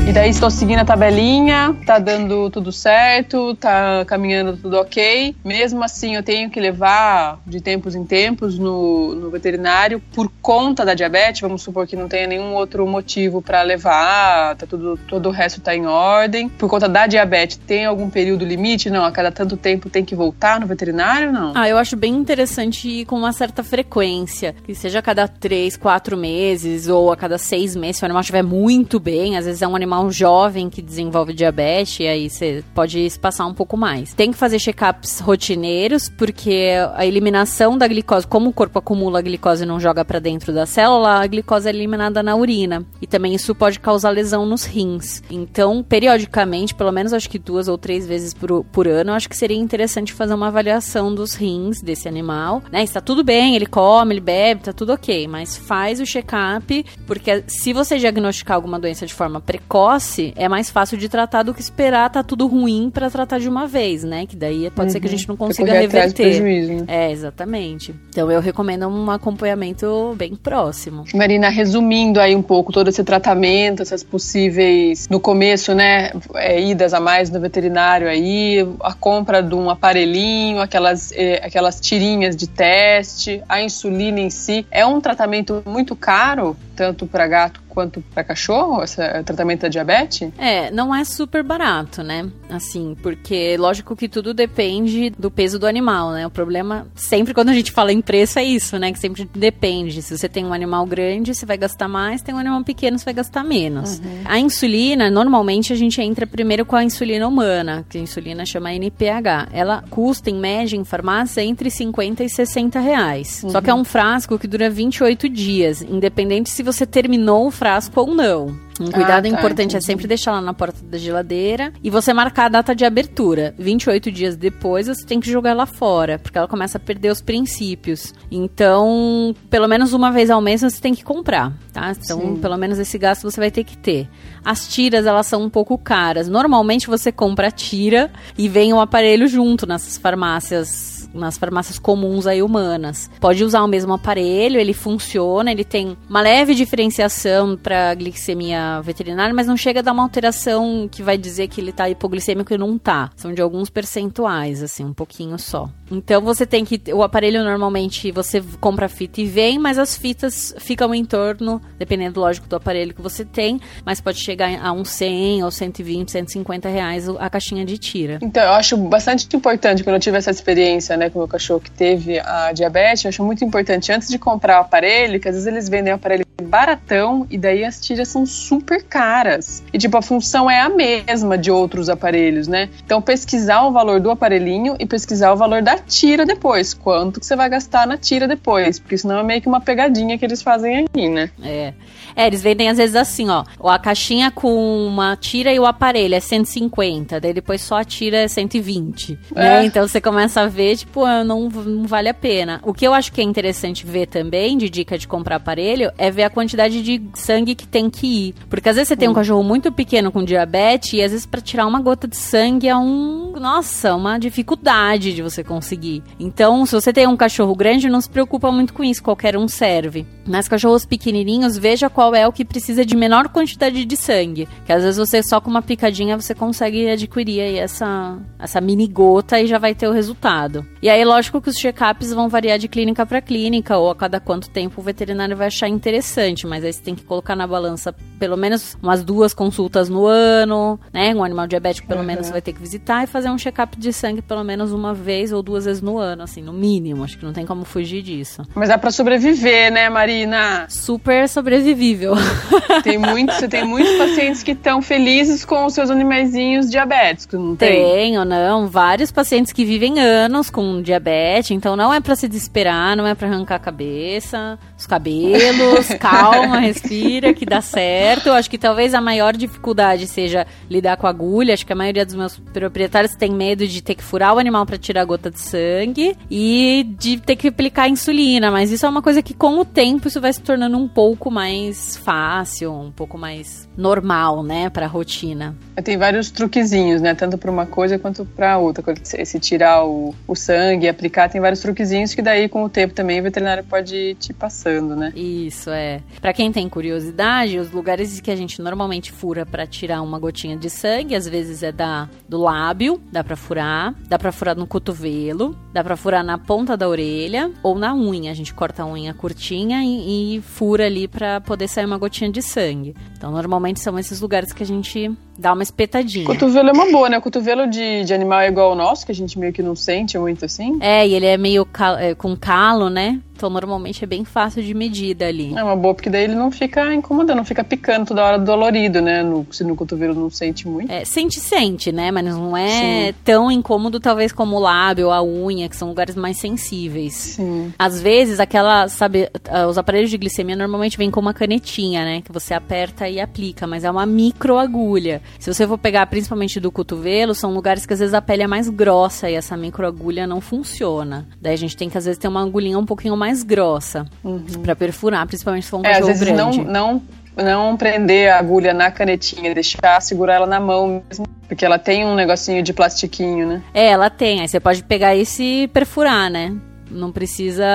E 0.07 0.13
daí 0.13 0.29
estou 0.29 0.49
seguindo 0.49 0.79
a 0.79 0.85
tabelinha, 0.85 1.75
tá 1.85 1.99
dando 1.99 2.49
tudo 2.49 2.71
certo, 2.71 3.53
tá 3.55 4.05
caminhando 4.05 4.55
tudo 4.55 4.77
ok. 4.77 5.35
Mesmo 5.43 5.83
assim, 5.83 6.15
eu 6.15 6.23
tenho 6.23 6.49
que 6.49 6.61
levar 6.61 7.41
de 7.45 7.59
tempos 7.59 7.93
em 7.93 8.05
tempos 8.05 8.57
no, 8.57 9.13
no 9.13 9.29
veterinário 9.29 10.01
por 10.15 10.31
conta 10.41 10.85
da 10.85 10.93
diabetes. 10.93 11.41
Vamos 11.41 11.61
supor 11.61 11.85
que 11.85 11.97
não 11.97 12.07
tenha 12.07 12.25
nenhum 12.25 12.53
outro 12.53 12.87
motivo 12.87 13.41
para 13.41 13.61
levar, 13.63 14.55
tá 14.55 14.65
tudo, 14.65 14.97
todo 15.09 15.27
o 15.27 15.31
resto 15.31 15.59
tá 15.59 15.75
em 15.75 15.85
ordem. 15.85 16.47
Por 16.47 16.69
conta 16.69 16.87
da 16.87 17.05
diabetes, 17.05 17.57
tem 17.57 17.85
algum 17.85 18.09
período 18.09 18.45
limite? 18.45 18.89
Não, 18.89 19.03
a 19.03 19.11
cada 19.11 19.29
tanto 19.29 19.57
tempo 19.57 19.89
tem 19.89 20.05
que 20.05 20.15
voltar 20.15 20.57
no 20.57 20.67
veterinário, 20.67 21.33
não? 21.33 21.51
Ah, 21.53 21.67
eu 21.67 21.77
acho 21.77 21.97
bem 21.97 22.15
interessante 22.15 22.87
ir 22.87 23.05
com 23.05 23.17
uma 23.17 23.33
certa 23.33 23.61
frequência, 23.61 24.55
que 24.65 24.73
seja 24.73 24.99
a 24.99 25.01
cada 25.01 25.27
três, 25.27 25.75
quatro 25.75 26.15
meses 26.15 26.87
ou 26.87 27.11
a 27.11 27.17
cada 27.17 27.37
seis 27.37 27.75
meses, 27.75 27.97
se 27.97 28.03
o 28.03 28.05
animal 28.05 28.21
estiver 28.21 28.43
muito 28.43 29.01
bem, 29.01 29.35
às 29.35 29.43
vezes 29.43 29.61
é 29.61 29.67
um 29.67 29.75
animal 29.75 29.96
animal 29.97 30.11
jovem 30.11 30.69
que 30.69 30.81
desenvolve 30.81 31.33
diabetes, 31.33 31.99
e 31.99 32.07
aí 32.07 32.29
você 32.29 32.63
pode 32.73 32.99
espaçar 32.99 33.47
um 33.47 33.53
pouco 33.53 33.75
mais. 33.75 34.13
Tem 34.13 34.31
que 34.31 34.37
fazer 34.37 34.59
check-ups 34.59 35.19
rotineiros, 35.19 36.09
porque 36.09 36.73
a 36.93 37.05
eliminação 37.05 37.77
da 37.77 37.87
glicose, 37.87 38.27
como 38.27 38.49
o 38.49 38.53
corpo 38.53 38.79
acumula 38.79 39.19
a 39.19 39.21
glicose 39.21 39.63
e 39.63 39.65
não 39.65 39.79
joga 39.79 40.05
para 40.05 40.19
dentro 40.19 40.53
da 40.53 40.65
célula, 40.65 41.21
a 41.21 41.27
glicose 41.27 41.67
é 41.67 41.71
eliminada 41.71 42.21
na 42.21 42.35
urina. 42.35 42.85
E 43.01 43.07
também 43.07 43.33
isso 43.33 43.55
pode 43.55 43.79
causar 43.79 44.11
lesão 44.11 44.45
nos 44.45 44.65
rins. 44.65 45.23
Então, 45.29 45.83
periodicamente, 45.83 46.75
pelo 46.75 46.91
menos 46.91 47.13
acho 47.13 47.29
que 47.29 47.39
duas 47.39 47.67
ou 47.67 47.77
três 47.77 48.05
vezes 48.05 48.33
por, 48.33 48.63
por 48.65 48.87
ano, 48.87 49.13
acho 49.13 49.29
que 49.29 49.37
seria 49.37 49.57
interessante 49.57 50.13
fazer 50.13 50.33
uma 50.33 50.47
avaliação 50.47 51.13
dos 51.13 51.33
rins 51.33 51.81
desse 51.81 52.07
animal. 52.07 52.61
Né? 52.71 52.83
Está 52.83 53.01
tudo 53.01 53.23
bem, 53.23 53.55
ele 53.55 53.65
come, 53.65 54.13
ele 54.13 54.21
bebe, 54.21 54.63
tá 54.63 54.73
tudo 54.73 54.93
ok, 54.93 55.27
mas 55.27 55.57
faz 55.57 55.99
o 55.99 56.05
check-up, 56.05 56.85
porque 57.05 57.43
se 57.47 57.73
você 57.73 57.97
diagnosticar 57.97 58.55
alguma 58.55 58.79
doença 58.79 59.05
de 59.05 59.13
forma 59.13 59.41
precoce, 59.41 59.86
precoce 59.87 60.33
é 60.35 60.49
mais 60.49 60.69
fácil 60.69 60.97
de 60.97 61.07
tratar 61.07 61.43
do 61.43 61.53
que 61.53 61.61
esperar 61.61 62.09
tá 62.09 62.21
tudo 62.21 62.45
ruim 62.47 62.89
para 62.93 63.09
tratar 63.09 63.39
de 63.39 63.47
uma 63.47 63.65
vez, 63.67 64.03
né? 64.03 64.25
Que 64.25 64.35
daí 64.35 64.69
pode 64.69 64.87
uhum. 64.87 64.91
ser 64.91 64.99
que 64.99 65.07
a 65.07 65.09
gente 65.09 65.27
não 65.27 65.33
uhum. 65.33 65.47
consiga 65.47 65.73
reverter. 65.73 66.41
Né? 66.41 66.83
É, 66.87 67.11
exatamente. 67.11 67.95
Então 68.09 68.29
eu 68.29 68.41
recomendo 68.41 68.87
um 68.87 69.09
acompanhamento 69.09 70.13
bem 70.17 70.35
próximo. 70.35 71.05
Marina, 71.13 71.49
resumindo 71.49 72.19
aí 72.19 72.35
um 72.35 72.41
pouco 72.41 72.73
todo 72.73 72.89
esse 72.89 73.03
tratamento, 73.03 73.81
essas 73.81 74.03
possíveis 74.03 75.07
no 75.09 75.19
começo, 75.19 75.73
né, 75.73 76.11
é, 76.35 76.61
idas 76.61 76.93
a 76.93 76.99
mais 76.99 77.29
no 77.29 77.39
veterinário 77.39 78.09
aí, 78.09 78.67
a 78.81 78.93
compra 78.93 79.41
de 79.41 79.55
um 79.55 79.69
aparelhinho, 79.69 80.59
aquelas 80.59 81.11
é, 81.13 81.45
aquelas 81.45 81.79
tirinhas 81.79 82.35
de 82.35 82.47
teste, 82.47 83.41
a 83.47 83.61
insulina 83.61 84.19
em 84.19 84.29
si, 84.29 84.65
é 84.69 84.85
um 84.85 84.99
tratamento 84.99 85.63
muito 85.65 85.95
caro 85.95 86.57
tanto 86.75 87.07
para 87.07 87.27
gato 87.27 87.66
quanto 87.77 88.01
para 88.11 88.23
cachorro, 88.23 88.83
esse 88.83 88.95
tratamento 89.23 89.61
da 89.61 89.67
diabetes? 89.67 90.31
É, 90.39 90.71
não 90.71 90.95
é 90.95 91.03
super 91.03 91.43
barato, 91.43 92.01
né? 92.01 92.27
Assim, 92.49 92.97
porque 93.03 93.55
lógico 93.55 93.95
que 93.95 94.09
tudo 94.09 94.33
depende 94.33 95.11
do 95.11 95.29
peso 95.29 95.59
do 95.59 95.67
animal, 95.67 96.09
né? 96.09 96.25
O 96.25 96.29
problema, 96.31 96.87
sempre 96.95 97.35
quando 97.35 97.49
a 97.49 97.53
gente 97.53 97.71
fala 97.71 97.93
em 97.93 98.01
preço, 98.01 98.39
é 98.39 98.43
isso, 98.43 98.79
né? 98.79 98.91
Que 98.91 98.97
sempre 98.97 99.29
depende. 99.31 100.01
Se 100.01 100.17
você 100.17 100.27
tem 100.27 100.43
um 100.43 100.53
animal 100.53 100.87
grande, 100.87 101.35
você 101.35 101.45
vai 101.45 101.55
gastar 101.55 101.87
mais, 101.87 102.23
tem 102.23 102.33
um 102.33 102.39
animal 102.39 102.63
pequeno, 102.63 102.97
você 102.97 103.05
vai 103.05 103.13
gastar 103.13 103.43
menos. 103.43 103.99
Uhum. 103.99 104.23
A 104.25 104.39
insulina, 104.39 105.11
normalmente 105.11 105.71
a 105.71 105.75
gente 105.75 106.01
entra 106.01 106.25
primeiro 106.25 106.65
com 106.65 106.75
a 106.75 106.83
insulina 106.83 107.27
humana, 107.27 107.85
que 107.87 107.99
a 107.99 108.01
insulina 108.01 108.43
chama 108.43 108.73
NPH. 108.73 109.49
Ela 109.51 109.83
custa, 109.91 110.31
em 110.31 110.39
média, 110.39 110.75
em 110.75 110.83
farmácia, 110.83 111.43
entre 111.43 111.69
50 111.69 112.23
e 112.23 112.29
60 112.29 112.79
reais. 112.79 113.43
Uhum. 113.43 113.51
Só 113.51 113.61
que 113.61 113.69
é 113.69 113.73
um 113.75 113.83
frasco 113.83 114.39
que 114.39 114.47
dura 114.47 114.67
28 114.67 115.29
dias, 115.29 115.83
independente 115.83 116.49
se 116.49 116.63
você 116.63 116.83
terminou 116.83 117.45
o 117.45 117.51
frasco 117.51 117.66
frasco 117.67 117.99
ou 117.99 118.15
não. 118.15 118.55
Um 118.79 118.91
cuidado 118.91 119.25
ah, 119.25 119.29
tá, 119.31 119.37
importante 119.39 119.71
entendi. 119.71 119.77
é 119.77 119.81
sempre 119.81 120.07
deixar 120.07 120.31
lá 120.31 120.39
na 120.39 120.53
porta 120.53 120.81
da 120.85 120.97
geladeira 120.97 121.73
e 121.83 121.89
você 121.89 122.13
marcar 122.13 122.45
a 122.45 122.49
data 122.49 122.73
de 122.73 122.85
abertura. 122.85 123.53
28 123.57 124.09
dias 124.09 124.37
depois 124.37 124.87
você 124.87 125.05
tem 125.05 125.19
que 125.19 125.29
jogar 125.29 125.49
ela 125.49 125.65
fora, 125.65 126.17
porque 126.17 126.37
ela 126.37 126.47
começa 126.47 126.77
a 126.77 126.79
perder 126.79 127.11
os 127.11 127.19
princípios. 127.19 128.13
Então, 128.31 129.35
pelo 129.49 129.67
menos 129.67 129.91
uma 129.93 130.11
vez 130.11 130.29
ao 130.29 130.39
mês 130.39 130.61
você 130.61 130.79
tem 130.79 130.93
que 130.93 131.03
comprar, 131.03 131.51
tá? 131.73 131.91
Então, 131.91 132.21
Sim. 132.21 132.37
pelo 132.37 132.55
menos 132.55 132.79
esse 132.79 132.97
gasto 132.97 133.23
você 133.23 133.39
vai 133.39 133.51
ter 133.51 133.63
que 133.65 133.77
ter. 133.77 134.07
As 134.45 134.67
tiras, 134.67 135.05
elas 135.05 135.27
são 135.27 135.41
um 135.41 135.49
pouco 135.49 135.77
caras. 135.77 136.29
Normalmente 136.29 136.87
você 136.87 137.11
compra 137.11 137.47
a 137.47 137.51
tira 137.51 138.11
e 138.37 138.47
vem 138.47 138.71
o 138.71 138.77
um 138.77 138.79
aparelho 138.79 139.27
junto 139.27 139.65
nessas 139.65 139.97
farmácias 139.97 140.96
nas 141.13 141.37
farmácias 141.37 141.79
comuns 141.79 142.27
aí 142.27 142.41
humanas. 142.41 143.09
Pode 143.19 143.43
usar 143.43 143.63
o 143.63 143.67
mesmo 143.67 143.93
aparelho, 143.93 144.59
ele 144.59 144.73
funciona, 144.73 145.51
ele 145.51 145.63
tem 145.63 145.97
uma 146.09 146.21
leve 146.21 146.55
diferenciação 146.55 147.57
para 147.57 147.93
glicemia 147.95 148.81
veterinária, 148.81 149.33
mas 149.33 149.47
não 149.47 149.57
chega 149.57 149.79
a 149.79 149.83
dar 149.83 149.93
uma 149.93 150.03
alteração 150.03 150.87
que 150.91 151.03
vai 151.03 151.17
dizer 151.17 151.47
que 151.47 151.61
ele 151.61 151.71
tá 151.71 151.89
hipoglicêmico 151.89 152.53
e 152.53 152.57
não 152.57 152.77
tá. 152.77 153.09
São 153.15 153.33
de 153.33 153.41
alguns 153.41 153.69
percentuais, 153.69 154.63
assim, 154.63 154.85
um 154.85 154.93
pouquinho 154.93 155.37
só. 155.37 155.69
Então 155.91 156.21
você 156.21 156.45
tem 156.45 156.65
que. 156.65 156.81
O 156.93 157.01
aparelho 157.01 157.43
normalmente 157.43 158.11
você 158.11 158.43
compra 158.59 158.87
a 158.87 158.89
fita 158.89 159.21
e 159.21 159.25
vem, 159.25 159.57
mas 159.57 159.77
as 159.77 159.95
fitas 159.95 160.53
ficam 160.59 160.93
em 160.93 161.05
torno, 161.05 161.61
dependendo, 161.77 162.19
lógico, 162.19 162.47
do 162.47 162.55
aparelho 162.55 162.93
que 162.93 163.01
você 163.01 163.23
tem, 163.23 163.59
mas 163.85 164.01
pode 164.01 164.19
chegar 164.19 164.59
a 164.61 164.71
uns 164.71 164.89
100 164.89 165.43
ou 165.43 165.51
120, 165.51 166.11
150 166.11 166.69
reais 166.69 167.07
a 167.09 167.29
caixinha 167.29 167.65
de 167.65 167.77
tira. 167.77 168.19
Então, 168.21 168.43
eu 168.43 168.51
acho 168.51 168.75
bastante 168.75 169.27
importante 169.35 169.83
quando 169.83 169.95
eu 169.95 169.99
tive 169.99 170.17
essa 170.17 170.31
experiência, 170.31 170.96
né, 170.97 171.09
com 171.09 171.19
o 171.19 171.21
meu 171.21 171.27
cachorro 171.27 171.59
que 171.59 171.71
teve 171.71 172.19
a 172.19 172.51
diabetes, 172.51 173.05
eu 173.05 173.09
acho 173.09 173.23
muito 173.23 173.45
importante 173.45 173.91
antes 173.91 174.09
de 174.09 174.19
comprar 174.19 174.59
o 174.59 174.61
aparelho, 174.61 175.19
que 175.19 175.27
às 175.27 175.35
vezes 175.35 175.47
eles 175.47 175.69
vendem 175.69 175.93
o 175.93 175.95
aparelho 175.95 176.26
baratão 176.41 177.25
e 177.29 177.37
daí 177.37 177.63
as 177.63 177.79
tiras 177.81 178.07
são 178.07 178.25
super 178.25 178.83
caras. 178.83 179.63
E 179.73 179.77
tipo, 179.77 179.97
a 179.97 180.01
função 180.01 180.49
é 180.49 180.61
a 180.61 180.69
mesma 180.69 181.37
de 181.37 181.51
outros 181.51 181.89
aparelhos, 181.89 182.47
né? 182.47 182.69
Então 182.85 183.01
pesquisar 183.01 183.63
o 183.63 183.71
valor 183.71 183.99
do 183.99 184.11
aparelhinho 184.11 184.75
e 184.79 184.85
pesquisar 184.85 185.33
o 185.33 185.35
valor 185.35 185.61
da 185.61 185.77
tira 185.77 186.25
depois. 186.25 186.73
Quanto 186.73 187.19
que 187.19 187.25
você 187.25 187.35
vai 187.35 187.49
gastar 187.49 187.87
na 187.87 187.97
tira 187.97 188.27
depois, 188.27 188.79
porque 188.79 188.97
senão 188.97 189.19
é 189.19 189.23
meio 189.23 189.41
que 189.41 189.47
uma 189.47 189.61
pegadinha 189.61 190.17
que 190.17 190.25
eles 190.25 190.41
fazem 190.41 190.87
aí, 190.95 191.09
né? 191.09 191.29
É. 191.41 191.73
É, 192.15 192.25
eles 192.25 192.41
vendem 192.41 192.69
às 192.69 192.77
vezes 192.77 192.95
assim, 192.95 193.29
ó. 193.29 193.43
A 193.63 193.77
caixinha 193.77 194.31
com 194.31 194.87
uma 194.87 195.15
tira 195.15 195.53
e 195.53 195.59
o 195.59 195.65
aparelho 195.65 196.15
é 196.15 196.19
150, 196.19 197.19
daí 197.19 197.33
depois 197.33 197.61
só 197.61 197.77
a 197.77 197.83
tira 197.83 198.17
é 198.17 198.27
120. 198.27 199.19
É. 199.35 199.39
Né? 199.39 199.65
Então 199.65 199.87
você 199.87 200.01
começa 200.01 200.41
a 200.41 200.47
ver, 200.47 200.77
tipo, 200.77 201.05
ah, 201.05 201.23
não, 201.23 201.47
não 201.49 201.85
vale 201.85 202.09
a 202.09 202.13
pena. 202.13 202.59
O 202.63 202.73
que 202.73 202.87
eu 202.87 202.93
acho 202.93 203.11
que 203.11 203.21
é 203.21 203.23
interessante 203.23 203.85
ver 203.85 204.07
também, 204.07 204.57
de 204.57 204.69
dica 204.69 204.97
de 204.97 205.07
comprar 205.07 205.35
aparelho, 205.35 205.91
é 205.97 206.09
ver 206.09 206.23
a 206.27 206.29
quantidade 206.29 206.81
de 206.81 207.01
sangue 207.13 207.55
que 207.55 207.67
tem 207.67 207.89
que 207.89 208.07
ir. 208.07 208.35
Porque 208.49 208.69
às 208.69 208.75
vezes 208.75 208.89
você 208.89 208.95
tem 208.95 209.09
um 209.09 209.13
cachorro 209.13 209.43
muito 209.43 209.71
pequeno 209.71 210.11
com 210.11 210.23
diabetes 210.23 210.93
e 210.93 211.01
às 211.01 211.11
vezes 211.11 211.25
para 211.25 211.41
tirar 211.41 211.65
uma 211.65 211.81
gota 211.81 212.07
de 212.07 212.17
sangue 212.17 212.67
é 212.67 212.75
um. 212.75 213.33
Nossa, 213.39 213.95
uma 213.95 214.17
dificuldade 214.17 215.13
de 215.13 215.21
você 215.21 215.43
conseguir. 215.43 216.03
Então, 216.19 216.65
se 216.65 216.73
você 216.73 216.91
tem 216.91 217.07
um 217.07 217.17
cachorro 217.17 217.55
grande, 217.55 217.89
não 217.89 218.01
se 218.01 218.09
preocupa 218.09 218.51
muito 218.51 218.73
com 218.73 218.83
isso, 218.83 219.03
qualquer 219.03 219.37
um 219.37 219.47
serve. 219.47 220.05
Mas 220.25 220.47
cachorros 220.47 220.85
pequenininhos, 220.85 221.57
veja 221.57 221.89
qual 221.89 222.13
é 222.15 222.27
o 222.27 222.31
que 222.31 222.43
precisa 222.43 222.85
de 222.85 222.95
menor 222.95 223.29
quantidade 223.29 223.85
de 223.85 223.97
sangue. 223.97 224.47
Que 224.65 224.73
às 224.73 224.83
vezes 224.83 224.97
você 224.97 225.21
só 225.21 225.39
com 225.39 225.49
uma 225.49 225.61
picadinha 225.61 226.19
você 226.19 226.33
consegue 226.33 226.89
adquirir 226.89 227.41
aí 227.41 227.57
essa, 227.57 228.17
essa 228.39 228.59
mini 228.59 228.87
gota 228.87 229.39
e 229.39 229.47
já 229.47 229.57
vai 229.57 229.73
ter 229.73 229.87
o 229.87 229.91
resultado. 229.91 230.65
E 230.81 230.89
aí, 230.89 231.03
lógico 231.03 231.41
que 231.41 231.49
os 231.49 231.55
check-ups 231.55 232.13
vão 232.13 232.29
variar 232.29 232.57
de 232.57 232.67
clínica 232.67 233.05
para 233.05 233.21
clínica 233.21 233.77
ou 233.77 233.89
a 233.89 233.95
cada 233.95 234.19
quanto 234.19 234.49
tempo 234.49 234.81
o 234.81 234.83
veterinário 234.83 235.35
vai 235.35 235.47
achar 235.47 235.67
interessante, 235.67 236.16
mas 236.47 236.63
aí 236.63 236.73
você 236.73 236.81
tem 236.81 236.95
que 236.95 237.03
colocar 237.03 237.35
na 237.35 237.45
balança 237.45 237.93
pelo 238.19 238.35
menos 238.35 238.77
umas 238.81 239.03
duas 239.03 239.33
consultas 239.33 239.89
no 239.89 240.05
ano, 240.05 240.79
né? 240.91 241.13
Um 241.13 241.23
animal 241.23 241.47
diabético 241.47 241.87
pelo 241.87 242.01
uhum. 242.01 242.05
menos 242.05 242.25
você 242.25 242.31
vai 242.31 242.41
ter 242.41 242.53
que 242.53 242.59
visitar 242.59 243.03
e 243.03 243.07
fazer 243.07 243.29
um 243.29 243.37
check-up 243.37 243.77
de 243.77 243.93
sangue 243.93 244.21
pelo 244.21 244.43
menos 244.43 244.71
uma 244.71 244.93
vez 244.93 245.31
ou 245.31 245.43
duas 245.43 245.65
vezes 245.65 245.81
no 245.81 245.97
ano, 245.97 246.23
assim, 246.23 246.41
no 246.41 246.53
mínimo. 246.53 247.03
Acho 247.03 247.17
que 247.17 247.25
não 247.25 247.33
tem 247.33 247.45
como 247.45 247.63
fugir 247.63 248.01
disso. 248.01 248.43
Mas 248.55 248.69
dá 248.69 248.77
para 248.77 248.91
sobreviver, 248.91 249.71
né, 249.71 249.89
Marina? 249.89 250.65
Super 250.69 251.29
sobrevivível. 251.29 252.15
Tem 252.83 252.97
muito, 252.97 253.33
você 253.33 253.47
tem 253.47 253.65
muitos 253.65 253.97
pacientes 253.97 254.43
que 254.43 254.51
estão 254.51 254.81
felizes 254.81 255.43
com 255.43 255.65
os 255.65 255.73
seus 255.73 255.89
animaizinhos 255.89 256.69
diabéticos, 256.69 257.39
não 257.39 257.55
tem? 257.55 257.83
Tem 257.83 258.19
ou 258.19 258.25
não. 258.25 258.67
Vários 258.67 259.11
pacientes 259.11 259.51
que 259.51 259.65
vivem 259.65 259.99
anos 259.99 260.49
com 260.49 260.81
diabetes, 260.81 261.51
então 261.51 261.75
não 261.75 261.93
é 261.93 261.99
para 261.99 262.15
se 262.15 262.27
desesperar, 262.27 262.95
não 262.95 263.07
é 263.07 263.15
para 263.15 263.27
arrancar 263.27 263.55
a 263.55 263.59
cabeça, 263.59 264.59
os 264.77 264.85
cabelos, 264.85 265.87
calma, 265.99 266.59
respira, 266.59 267.33
que 267.33 267.45
dá 267.45 267.61
certo. 267.61 268.27
Eu 268.27 268.33
acho 268.33 268.49
que 268.49 268.57
talvez 268.57 268.93
a 268.93 269.01
maior 269.01 269.35
dificuldade 269.35 270.07
seja 270.07 270.45
lidar 270.69 270.97
com 270.97 271.07
a 271.07 271.09
agulha. 271.09 271.53
Acho 271.53 271.65
que 271.65 271.73
a 271.73 271.75
maioria 271.75 272.05
dos 272.05 272.15
meus 272.15 272.37
proprietários 272.37 273.15
tem 273.15 273.31
medo 273.31 273.67
de 273.67 273.81
ter 273.81 273.95
que 273.95 274.03
furar 274.03 274.35
o 274.35 274.39
animal 274.39 274.65
para 274.65 274.77
tirar 274.77 275.01
a 275.01 275.05
gota 275.05 275.31
de 275.31 275.39
sangue 275.39 276.15
e 276.29 276.85
de 276.97 277.19
ter 277.19 277.35
que 277.35 277.47
aplicar 277.47 277.89
insulina, 277.89 278.51
mas 278.51 278.71
isso 278.71 278.85
é 278.85 278.89
uma 278.89 279.01
coisa 279.01 279.21
que 279.21 279.33
com 279.33 279.59
o 279.59 279.65
tempo 279.65 280.07
isso 280.07 280.21
vai 280.21 280.31
se 280.31 280.41
tornando 280.41 280.77
um 280.77 280.87
pouco 280.87 281.31
mais 281.31 281.97
fácil, 281.97 282.73
um 282.73 282.91
pouco 282.91 283.17
mais 283.17 283.67
normal, 283.75 284.43
né, 284.43 284.69
para 284.69 284.85
a 284.85 284.89
rotina. 284.89 285.55
Tem 285.83 285.97
vários 285.97 286.31
truquezinhos, 286.31 287.01
né, 287.01 287.13
tanto 287.13 287.37
para 287.37 287.49
uma 287.51 287.65
coisa 287.65 287.97
quanto 287.97 288.25
para 288.25 288.57
outra. 288.57 288.83
Se 289.03 289.39
tirar 289.39 289.85
o, 289.85 290.13
o 290.27 290.35
sangue 290.35 290.87
aplicar, 290.87 291.29
tem 291.29 291.41
vários 291.41 291.61
truquezinhos 291.61 292.13
que 292.13 292.21
daí 292.21 292.49
com 292.49 292.63
o 292.63 292.69
tempo 292.69 292.93
também 292.93 293.19
o 293.19 293.23
veterinário 293.23 293.63
pode 293.63 294.15
te 294.15 294.33
passando, 294.67 294.95
né? 294.95 295.13
Isso 295.15 295.69
é. 295.69 296.01
Para 296.21 296.33
quem 296.33 296.51
tem 296.51 296.67
curiosidade, 296.67 297.57
os 297.57 297.71
lugares 297.71 298.19
que 298.19 298.29
a 298.29 298.35
gente 298.35 298.61
normalmente 298.61 299.11
fura 299.11 299.45
para 299.45 299.65
tirar 299.65 300.01
uma 300.01 300.19
gotinha 300.19 300.57
de 300.57 300.69
sangue, 300.69 301.15
às 301.15 301.27
vezes 301.27 301.63
é 301.63 301.71
da 301.71 302.09
do 302.27 302.37
lábio, 302.37 303.01
dá 303.11 303.23
para 303.23 303.35
furar, 303.35 303.95
dá 304.07 304.19
para 304.19 304.31
furar 304.31 304.55
no 304.55 304.67
cotovelo, 304.67 305.55
dá 305.73 305.83
para 305.83 305.95
furar 305.95 306.23
na 306.23 306.37
ponta 306.37 306.75
da 306.75 306.87
orelha 306.87 307.51
ou 307.63 307.77
na 307.77 307.95
unha. 307.95 308.31
A 308.31 308.33
gente 308.33 308.53
corta 308.53 308.83
a 308.83 308.85
unha 308.85 309.13
curtinha 309.13 309.83
e, 309.83 310.37
e 310.37 310.41
fura 310.41 310.85
ali 310.85 311.07
para 311.07 311.39
poder 311.41 311.67
sair 311.67 311.85
uma 311.85 311.97
gotinha 311.97 312.29
de 312.29 312.41
sangue. 312.41 312.95
Então, 313.17 313.31
normalmente 313.31 313.79
são 313.79 313.97
esses 313.97 314.19
lugares 314.19 314.51
que 314.51 314.63
a 314.63 314.65
gente 314.65 315.11
dá 315.37 315.53
uma 315.53 315.63
espetadinha. 315.63 316.25
Cotovelo 316.25 316.69
é 316.69 316.71
uma 316.71 316.91
boa, 316.91 317.09
né? 317.09 317.17
O 317.17 317.21
cotovelo 317.21 317.69
de, 317.69 318.03
de 318.03 318.13
animal 318.13 318.41
é 318.41 318.47
igual 318.47 318.71
ao 318.71 318.75
nosso, 318.75 319.05
que 319.05 319.11
a 319.11 319.15
gente 319.15 319.37
meio 319.37 319.53
que 319.53 319.61
não 319.61 319.75
sente 319.75 320.17
muito 320.17 320.43
assim. 320.45 320.77
É, 320.81 321.07
e 321.07 321.13
ele 321.13 321.25
é 321.25 321.37
meio 321.37 321.65
cal 321.65 321.97
é, 321.97 322.15
com 322.15 322.35
calo, 322.35 322.89
né? 322.89 323.21
Então, 323.37 323.51
normalmente 323.51 324.03
é 324.03 324.07
bem 324.07 324.25
fácil 324.25 324.63
de 324.63 324.73
medida 324.73 325.27
ali. 325.27 325.53
É 325.55 325.63
uma 325.63 325.75
boa, 325.75 325.93
porque 325.93 326.09
daí 326.09 326.23
ele 326.23 326.33
não 326.33 326.49
fica 326.49 326.91
incomodando, 326.91 327.37
não 327.37 327.45
fica 327.45 327.63
picando 327.63 328.07
toda 328.07 328.23
hora 328.23 328.39
dolorido, 328.39 328.99
né? 328.99 329.21
No, 329.21 329.45
se 329.51 329.63
no 329.63 329.75
cotovelo 329.75 330.15
não 330.15 330.29
sente 330.31 330.67
muito. 330.67 330.91
É, 330.91 331.05
sente, 331.05 331.39
sente, 331.39 331.91
né? 331.91 332.09
Mas 332.09 332.25
não 332.25 332.57
é 332.57 333.11
Sim. 333.11 333.17
tão 333.23 333.51
incômodo, 333.51 333.99
talvez, 333.99 334.31
como 334.31 334.55
o 334.55 334.59
lábio, 334.59 335.11
a 335.11 335.23
unha, 335.23 335.69
que 335.69 335.75
são 335.75 335.87
lugares 335.89 336.15
mais 336.15 336.37
sensíveis. 336.37 337.13
Sim. 337.13 337.71
Às 337.77 338.01
vezes, 338.01 338.39
aquela, 338.39 338.87
sabe, 338.87 339.29
os 339.69 339.77
aparelhos 339.77 340.09
de 340.09 340.17
glicemia 340.17 340.55
normalmente 340.55 340.97
vêm 340.97 341.11
com 341.11 341.19
uma 341.19 341.33
canetinha, 341.33 342.03
né? 342.03 342.21
Que 342.21 342.31
você 342.31 342.55
aperta 342.55 343.07
e 343.07 343.19
aplica, 343.19 343.67
mas 343.67 343.83
é 343.83 343.91
uma 343.91 344.07
micro 344.07 344.57
agulha. 344.57 345.21
Se 345.37 345.53
você 345.53 345.67
for 345.67 345.77
pegar 345.77 346.07
principalmente 346.07 346.59
do 346.59 346.71
cotovelo, 346.71 347.35
são 347.35 347.53
lugares 347.53 347.85
que 347.85 347.93
às 347.93 347.99
vezes 347.99 348.15
a 348.15 348.21
pele 348.21 348.41
é 348.41 348.47
mais 348.47 348.67
grossa 348.67 349.29
e 349.29 349.35
essa 349.35 349.55
micro 349.55 349.85
agulha 349.85 350.25
não 350.25 350.41
funciona. 350.41 351.27
Daí 351.39 351.53
a 351.53 351.57
gente 351.57 351.77
tem 351.77 351.87
que 351.87 351.97
às 351.99 352.05
vezes 352.05 352.17
ter 352.17 352.27
uma 352.27 352.41
agulhinha 352.41 352.79
um 352.79 352.85
pouquinho 352.85 353.17
mais 353.17 353.26
mais 353.27 353.43
grossa 353.43 354.05
uhum. 354.23 354.41
para 354.63 354.75
perfurar, 354.75 355.27
principalmente 355.27 355.65
se 355.65 355.69
for 355.69 355.77
um 355.77 355.85
é, 355.85 355.89
cachorro 355.89 356.11
às 356.11 356.19
vezes 356.19 356.33
grande. 356.33 356.63
Não, 356.63 357.01
não, 357.35 357.43
não 357.43 357.77
prender 357.77 358.31
a 358.31 358.39
agulha 358.39 358.73
na 358.73 358.89
canetinha, 358.89 359.53
deixar 359.53 360.01
segurar 360.01 360.35
ela 360.35 360.47
na 360.47 360.59
mão 360.59 361.03
mesmo. 361.09 361.27
Porque 361.47 361.65
ela 361.65 361.79
tem 361.79 362.05
um 362.05 362.15
negocinho 362.15 362.61
de 362.61 362.73
plastiquinho, 362.73 363.47
né? 363.47 363.61
É, 363.73 363.87
ela 363.87 364.09
tem. 364.09 364.41
Aí 364.41 364.47
você 364.47 364.59
pode 364.59 364.83
pegar 364.83 365.15
esse 365.15 365.43
e 365.43 365.67
perfurar, 365.67 366.29
né? 366.29 366.53
Não 366.89 367.11
precisa 367.11 367.65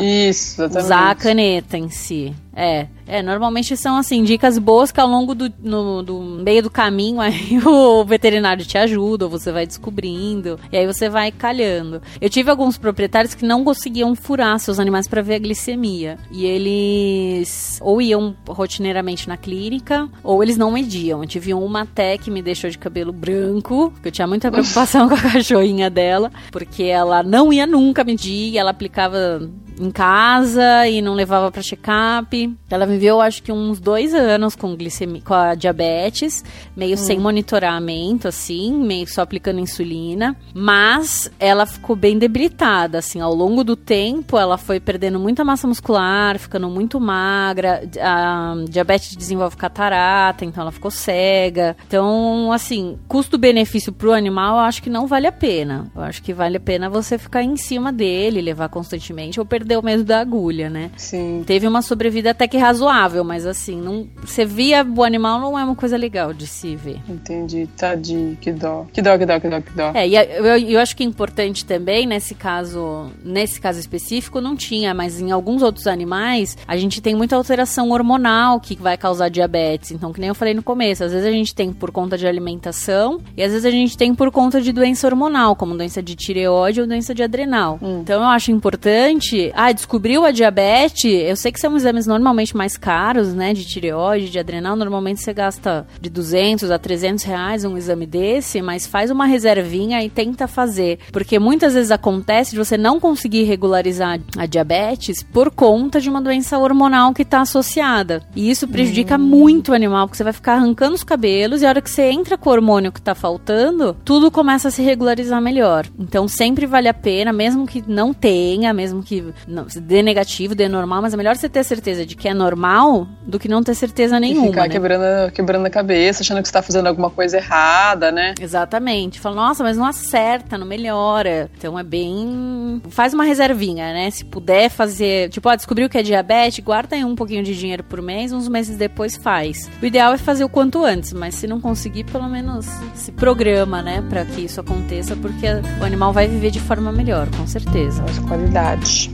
Isso, 0.00 0.64
usar 0.64 1.10
a 1.10 1.14
caneta 1.14 1.78
em 1.78 1.88
si. 1.88 2.34
É, 2.60 2.88
é, 3.06 3.22
normalmente 3.22 3.76
são 3.76 3.96
assim, 3.96 4.24
dicas 4.24 4.58
boas 4.58 4.90
que 4.90 4.98
ao 4.98 5.06
longo 5.06 5.32
do 5.32 5.48
no, 5.62 6.02
do 6.02 6.20
meio 6.20 6.60
do 6.60 6.68
caminho 6.68 7.20
aí 7.20 7.56
o 7.64 8.04
veterinário 8.04 8.66
te 8.66 8.76
ajuda, 8.76 9.26
ou 9.26 9.30
você 9.30 9.52
vai 9.52 9.64
descobrindo, 9.64 10.58
e 10.72 10.76
aí 10.76 10.84
você 10.84 11.08
vai 11.08 11.30
calhando. 11.30 12.02
Eu 12.20 12.28
tive 12.28 12.50
alguns 12.50 12.76
proprietários 12.76 13.32
que 13.32 13.46
não 13.46 13.62
conseguiam 13.62 14.12
furar 14.16 14.58
seus 14.58 14.80
animais 14.80 15.06
para 15.06 15.22
ver 15.22 15.36
a 15.36 15.38
glicemia. 15.38 16.18
E 16.32 16.44
eles 16.44 17.78
ou 17.80 18.02
iam 18.02 18.34
rotineiramente 18.48 19.28
na 19.28 19.36
clínica, 19.36 20.08
ou 20.24 20.42
eles 20.42 20.56
não 20.56 20.72
mediam. 20.72 21.22
Eu 21.22 21.28
tive 21.28 21.54
uma 21.54 21.82
até 21.82 22.18
que 22.18 22.28
me 22.28 22.42
deixou 22.42 22.68
de 22.68 22.76
cabelo 22.76 23.12
branco, 23.12 23.92
porque 23.92 24.08
eu 24.08 24.12
tinha 24.12 24.26
muita 24.26 24.50
preocupação 24.50 25.06
com 25.08 25.14
a 25.14 25.22
cachorrinha 25.22 25.88
dela, 25.88 26.32
porque 26.50 26.82
ela 26.82 27.22
não 27.22 27.52
ia 27.52 27.68
nunca 27.68 28.02
medir, 28.02 28.58
ela 28.58 28.72
aplicava 28.72 29.48
em 29.78 29.90
casa 29.90 30.86
e 30.88 31.00
não 31.00 31.14
levava 31.14 31.50
para 31.50 31.62
check-up. 31.62 32.56
Ela 32.70 32.86
viveu, 32.86 33.20
acho 33.20 33.42
que 33.42 33.52
uns 33.52 33.80
dois 33.80 34.14
anos 34.14 34.54
com 34.54 34.76
glicemia, 34.76 35.22
com 35.24 35.34
a 35.34 35.54
diabetes, 35.54 36.44
meio 36.76 36.94
hum. 36.94 36.96
sem 36.98 37.18
monitoramento, 37.18 38.28
assim, 38.28 38.72
meio 38.72 39.06
só 39.06 39.22
aplicando 39.22 39.60
insulina. 39.60 40.36
Mas 40.54 41.30
ela 41.38 41.66
ficou 41.66 41.94
bem 41.94 42.18
debilitada, 42.18 42.98
assim, 42.98 43.20
ao 43.20 43.34
longo 43.34 43.62
do 43.62 43.76
tempo, 43.76 44.38
ela 44.38 44.58
foi 44.58 44.80
perdendo 44.80 45.18
muita 45.18 45.44
massa 45.44 45.66
muscular, 45.66 46.38
ficando 46.38 46.68
muito 46.68 47.00
magra. 47.00 47.82
A 48.00 48.54
diabetes 48.68 49.16
desenvolve 49.16 49.56
catarata, 49.56 50.44
então 50.44 50.62
ela 50.62 50.72
ficou 50.72 50.90
cega. 50.90 51.76
Então, 51.86 52.52
assim, 52.52 52.98
custo-benefício 53.08 53.92
pro 53.92 54.12
animal, 54.12 54.56
eu 54.56 54.64
acho 54.64 54.82
que 54.82 54.90
não 54.90 55.06
vale 55.06 55.26
a 55.26 55.32
pena. 55.32 55.90
Eu 55.94 56.02
acho 56.02 56.22
que 56.22 56.32
vale 56.32 56.56
a 56.56 56.60
pena 56.60 56.90
você 56.90 57.18
ficar 57.18 57.42
em 57.42 57.56
cima 57.56 57.92
dele, 57.92 58.40
levar 58.40 58.68
constantemente 58.68 59.38
ou 59.38 59.46
perder 59.46 59.67
perdeu 59.68 59.82
medo 59.82 60.02
da 60.02 60.20
agulha, 60.20 60.70
né? 60.70 60.90
Sim. 60.96 61.44
Teve 61.46 61.68
uma 61.68 61.82
sobrevida 61.82 62.30
até 62.30 62.48
que 62.48 62.56
razoável, 62.56 63.22
mas 63.22 63.44
assim, 63.44 63.78
não, 63.80 64.06
você 64.24 64.44
via 64.44 64.84
o 64.84 65.04
animal 65.04 65.38
não 65.38 65.58
é 65.58 65.62
uma 65.62 65.74
coisa 65.74 65.96
legal 65.96 66.32
de 66.32 66.46
se 66.46 66.74
ver. 66.74 66.98
Entendi, 67.06 67.68
tadinho, 67.76 68.36
que 68.40 68.50
dó. 68.50 68.86
Que 68.92 69.02
dó, 69.02 69.18
que 69.18 69.26
dó, 69.26 69.38
que 69.38 69.48
dó, 69.48 69.60
que 69.60 69.72
dó. 69.72 69.92
É, 69.94 70.08
e 70.08 70.16
eu, 70.16 70.56
eu 70.56 70.80
acho 70.80 70.96
que 70.96 71.02
é 71.02 71.06
importante 71.06 71.66
também, 71.66 72.06
nesse 72.06 72.34
caso, 72.34 73.10
nesse 73.22 73.60
caso 73.60 73.78
específico, 73.78 74.40
não 74.40 74.56
tinha, 74.56 74.94
mas 74.94 75.20
em 75.20 75.30
alguns 75.30 75.62
outros 75.62 75.86
animais, 75.86 76.56
a 76.66 76.76
gente 76.76 77.02
tem 77.02 77.14
muita 77.14 77.36
alteração 77.36 77.90
hormonal 77.90 78.58
que 78.60 78.74
vai 78.76 78.96
causar 78.96 79.28
diabetes. 79.28 79.90
Então, 79.90 80.12
que 80.12 80.20
nem 80.20 80.28
eu 80.28 80.34
falei 80.34 80.54
no 80.54 80.62
começo, 80.62 81.04
às 81.04 81.12
vezes 81.12 81.26
a 81.26 81.32
gente 81.32 81.54
tem 81.54 81.72
por 81.72 81.90
conta 81.90 82.16
de 82.16 82.26
alimentação 82.26 83.20
e 83.36 83.42
às 83.42 83.50
vezes 83.50 83.66
a 83.66 83.70
gente 83.70 83.98
tem 83.98 84.14
por 84.14 84.30
conta 84.30 84.62
de 84.62 84.72
doença 84.72 85.06
hormonal, 85.06 85.54
como 85.54 85.76
doença 85.76 86.02
de 86.02 86.14
tireoide 86.14 86.80
ou 86.80 86.86
doença 86.86 87.14
de 87.14 87.22
adrenal. 87.22 87.78
Hum. 87.82 88.00
Então, 88.00 88.22
eu 88.22 88.28
acho 88.28 88.50
importante 88.50 89.52
ah, 89.60 89.72
descobriu 89.72 90.24
a 90.24 90.30
diabetes, 90.30 91.12
eu 91.12 91.34
sei 91.34 91.50
que 91.50 91.58
são 91.58 91.76
exames 91.76 92.06
normalmente 92.06 92.56
mais 92.56 92.76
caros, 92.76 93.34
né, 93.34 93.52
de 93.52 93.66
tireoide, 93.66 94.30
de 94.30 94.38
adrenal, 94.38 94.76
normalmente 94.76 95.20
você 95.20 95.34
gasta 95.34 95.84
de 96.00 96.08
200 96.08 96.70
a 96.70 96.78
300 96.78 97.24
reais 97.24 97.64
um 97.64 97.76
exame 97.76 98.06
desse, 98.06 98.62
mas 98.62 98.86
faz 98.86 99.10
uma 99.10 99.26
reservinha 99.26 100.00
e 100.04 100.08
tenta 100.08 100.46
fazer, 100.46 101.00
porque 101.12 101.40
muitas 101.40 101.74
vezes 101.74 101.90
acontece 101.90 102.52
de 102.52 102.56
você 102.56 102.78
não 102.78 103.00
conseguir 103.00 103.42
regularizar 103.42 104.20
a 104.36 104.46
diabetes 104.46 105.24
por 105.24 105.50
conta 105.50 106.00
de 106.00 106.08
uma 106.08 106.22
doença 106.22 106.56
hormonal 106.56 107.12
que 107.12 107.22
está 107.22 107.40
associada, 107.40 108.22
e 108.36 108.48
isso 108.48 108.68
prejudica 108.68 109.16
hum. 109.16 109.18
muito 109.18 109.72
o 109.72 109.74
animal, 109.74 110.06
porque 110.06 110.18
você 110.18 110.22
vai 110.22 110.32
ficar 110.32 110.54
arrancando 110.54 110.94
os 110.94 111.02
cabelos 111.02 111.62
e 111.62 111.66
a 111.66 111.70
hora 111.70 111.82
que 111.82 111.90
você 111.90 112.10
entra 112.12 112.38
com 112.38 112.48
o 112.48 112.52
hormônio 112.52 112.92
que 112.92 113.00
está 113.00 113.12
faltando, 113.12 113.96
tudo 114.04 114.30
começa 114.30 114.68
a 114.68 114.70
se 114.70 114.82
regularizar 114.82 115.42
melhor. 115.42 115.84
Então 115.98 116.28
sempre 116.28 116.64
vale 116.64 116.86
a 116.86 116.94
pena, 116.94 117.32
mesmo 117.32 117.66
que 117.66 117.82
não 117.84 118.14
tenha, 118.14 118.72
mesmo 118.72 119.02
que 119.02 119.24
não, 119.48 119.66
dê 119.80 120.02
negativo, 120.02 120.54
dê 120.54 120.68
normal, 120.68 121.00
mas 121.00 121.14
é 121.14 121.16
melhor 121.16 121.34
você 121.34 121.48
ter 121.48 121.64
certeza 121.64 122.04
de 122.04 122.14
que 122.14 122.28
é 122.28 122.34
normal 122.34 123.08
do 123.26 123.38
que 123.38 123.48
não 123.48 123.62
ter 123.62 123.74
certeza 123.74 124.20
nenhuma. 124.20 124.46
E 124.46 124.50
ficar 124.50 124.62
né? 124.62 124.68
quebrando, 124.68 125.32
quebrando 125.32 125.66
a 125.66 125.70
cabeça, 125.70 126.22
achando 126.22 126.42
que 126.42 126.48
você 126.48 126.52
tá 126.52 126.62
fazendo 126.62 126.86
alguma 126.86 127.10
coisa 127.10 127.38
errada, 127.38 128.12
né? 128.12 128.34
Exatamente. 128.40 129.18
Fala, 129.18 129.36
nossa, 129.36 129.64
mas 129.64 129.76
não 129.76 129.86
acerta, 129.86 130.58
não 130.58 130.66
melhora. 130.66 131.50
Então 131.56 131.78
é 131.78 131.82
bem. 131.82 132.82
Faz 132.90 133.14
uma 133.14 133.24
reservinha, 133.24 133.92
né? 133.92 134.10
Se 134.10 134.24
puder 134.24 134.68
fazer. 134.68 135.30
Tipo, 135.30 135.48
ó, 135.48 135.54
descobriu 135.54 135.88
que 135.88 135.96
é 135.96 136.02
diabetes, 136.02 136.62
guarda 136.62 136.94
aí 136.94 137.04
um 137.04 137.16
pouquinho 137.16 137.42
de 137.42 137.56
dinheiro 137.56 137.82
por 137.82 138.02
mês, 138.02 138.32
uns 138.32 138.48
meses 138.48 138.76
depois 138.76 139.16
faz. 139.16 139.68
O 139.82 139.86
ideal 139.86 140.12
é 140.12 140.18
fazer 140.18 140.44
o 140.44 140.48
quanto 140.48 140.84
antes, 140.84 141.12
mas 141.12 141.34
se 141.34 141.46
não 141.46 141.60
conseguir, 141.60 142.04
pelo 142.04 142.28
menos 142.28 142.66
se 142.94 143.12
programa, 143.12 143.80
né? 143.80 144.04
Pra 144.08 144.24
que 144.24 144.42
isso 144.42 144.60
aconteça, 144.60 145.16
porque 145.16 145.46
o 145.80 145.84
animal 145.84 146.12
vai 146.12 146.28
viver 146.28 146.50
de 146.50 146.60
forma 146.60 146.92
melhor, 146.92 147.28
com 147.36 147.46
certeza. 147.46 148.02
Mais 148.02 148.18
qualidade. 148.20 149.10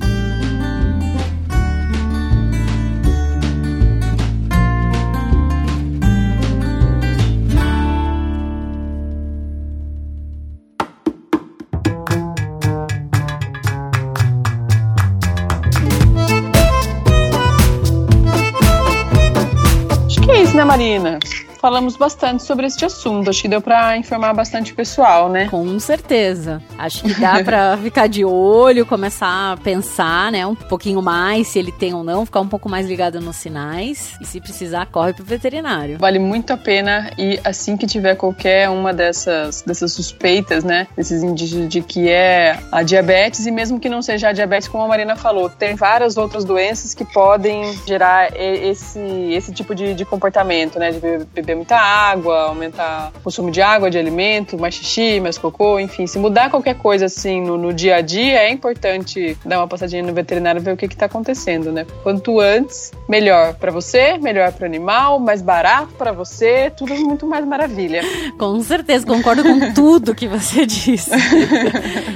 Né, 20.55 20.65
Marina? 20.65 21.19
Falamos 21.65 21.97
bastante 21.97 22.43
sobre 22.43 22.67
este 22.67 22.85
assunto. 22.85 23.31
Acho 23.31 23.41
que 23.41 23.49
deu 23.49 23.63
para 23.63 23.97
informar 23.97 24.35
bastante 24.35 24.75
o 24.75 24.75
pessoal, 24.77 25.31
né? 25.31 25.49
Com 25.49 25.81
certeza. 25.81 26.61
Acho 26.77 27.05
que 27.05 27.15
dá 27.15 27.43
para 27.43 27.75
ficar 27.83 28.07
de 28.07 28.23
olho, 28.23 28.85
começar 28.85 29.53
a 29.53 29.57
pensar, 29.57 30.31
né, 30.31 30.47
um 30.47 30.55
pouquinho 30.55 31.01
mais 31.01 31.49
se 31.49 31.59
ele 31.59 31.73
tem 31.73 31.95
ou 31.95 32.05
não, 32.05 32.27
ficar 32.27 32.41
um 32.41 32.49
pouco 32.49 32.69
mais 32.69 32.87
ligado 32.87 33.19
nos 33.19 33.37
sinais 33.37 34.13
e 34.21 34.27
se 34.27 34.43
precisar 34.43 34.85
corre 34.93 35.15
pro 35.15 35.25
veterinário. 35.25 35.97
Vale 35.99 36.19
muito 36.19 36.53
a 36.53 36.57
pena 36.59 37.11
e 37.17 37.41
assim 37.43 37.79
que 37.79 37.87
tiver 37.87 38.15
qualquer 38.15 38.69
uma 38.69 38.93
dessas 38.93 39.63
dessas 39.63 39.91
suspeitas, 39.91 40.65
né, 40.65 40.87
desses 40.95 41.23
indícios 41.23 41.67
de 41.67 41.81
que 41.81 42.11
é 42.11 42.59
a 42.71 42.83
diabetes 42.83 43.47
e 43.47 43.51
mesmo 43.51 43.81
que 43.81 43.89
não 43.89 44.03
seja 44.03 44.29
a 44.29 44.33
diabetes, 44.35 44.69
como 44.69 44.85
a 44.85 44.89
Marina 44.89 45.17
falou, 45.17 45.49
tem 45.49 45.75
várias 45.77 46.19
outras 46.19 46.45
doenças 46.45 46.93
que 46.93 47.07
podem 47.07 47.73
gerar 47.87 48.29
esse 48.37 49.01
esse 49.33 49.51
tipo 49.51 49.75
de, 49.75 49.95
de 49.95 50.05
comportamento, 50.05 50.79
né, 50.79 50.91
de 50.91 51.01
beber 51.33 51.54
beber 51.55 51.57
muita 51.57 51.77
água, 51.77 52.49
aumentar 52.49 53.13
o 53.17 53.21
consumo 53.21 53.51
de 53.51 53.63
água, 53.63 53.91
de 53.91 53.99
alimento, 53.99 54.59
mais 54.59 54.75
xixi, 54.75 55.21
mais 55.21 55.39
cocô, 55.39 55.79
enfim, 55.79 56.07
se 56.07 56.19
mudar 56.19 56.51
qualquer 56.51 56.75
coisa 56.75 57.07
assim 57.07 57.41
no, 57.41 57.57
no 57.57 57.73
dia 57.73 57.97
a 57.97 58.01
dia, 58.01 58.41
é 58.41 58.51
importante 58.51 59.37
dar 59.45 59.59
uma 59.59 59.69
passadinha 59.69 60.03
no 60.03 60.13
veterinário 60.13 60.61
e 60.61 60.63
ver 60.63 60.73
o 60.73 60.77
que 60.77 60.87
está 60.87 61.07
acontecendo, 61.07 61.73
né? 61.73 61.87
Quanto 62.03 62.41
antes, 62.41 62.93
melhor 63.09 63.55
para 63.55 63.71
você, 63.71 64.19
melhor 64.19 64.53
para 64.53 64.65
o 64.65 64.67
animal, 64.67 65.19
mais 65.19 65.41
barato 65.41 65.95
para 65.97 66.13
você, 66.13 66.71
tudo 66.77 66.95
muito 66.95 67.27
mais 67.27 67.47
maravilha. 67.47 68.03
Com 68.37 68.61
certeza, 68.61 69.07
concordo 69.07 69.43
com 69.43 69.73
tudo 69.73 70.15
que 70.15 70.27
você 70.27 70.67
disse. 70.67 71.11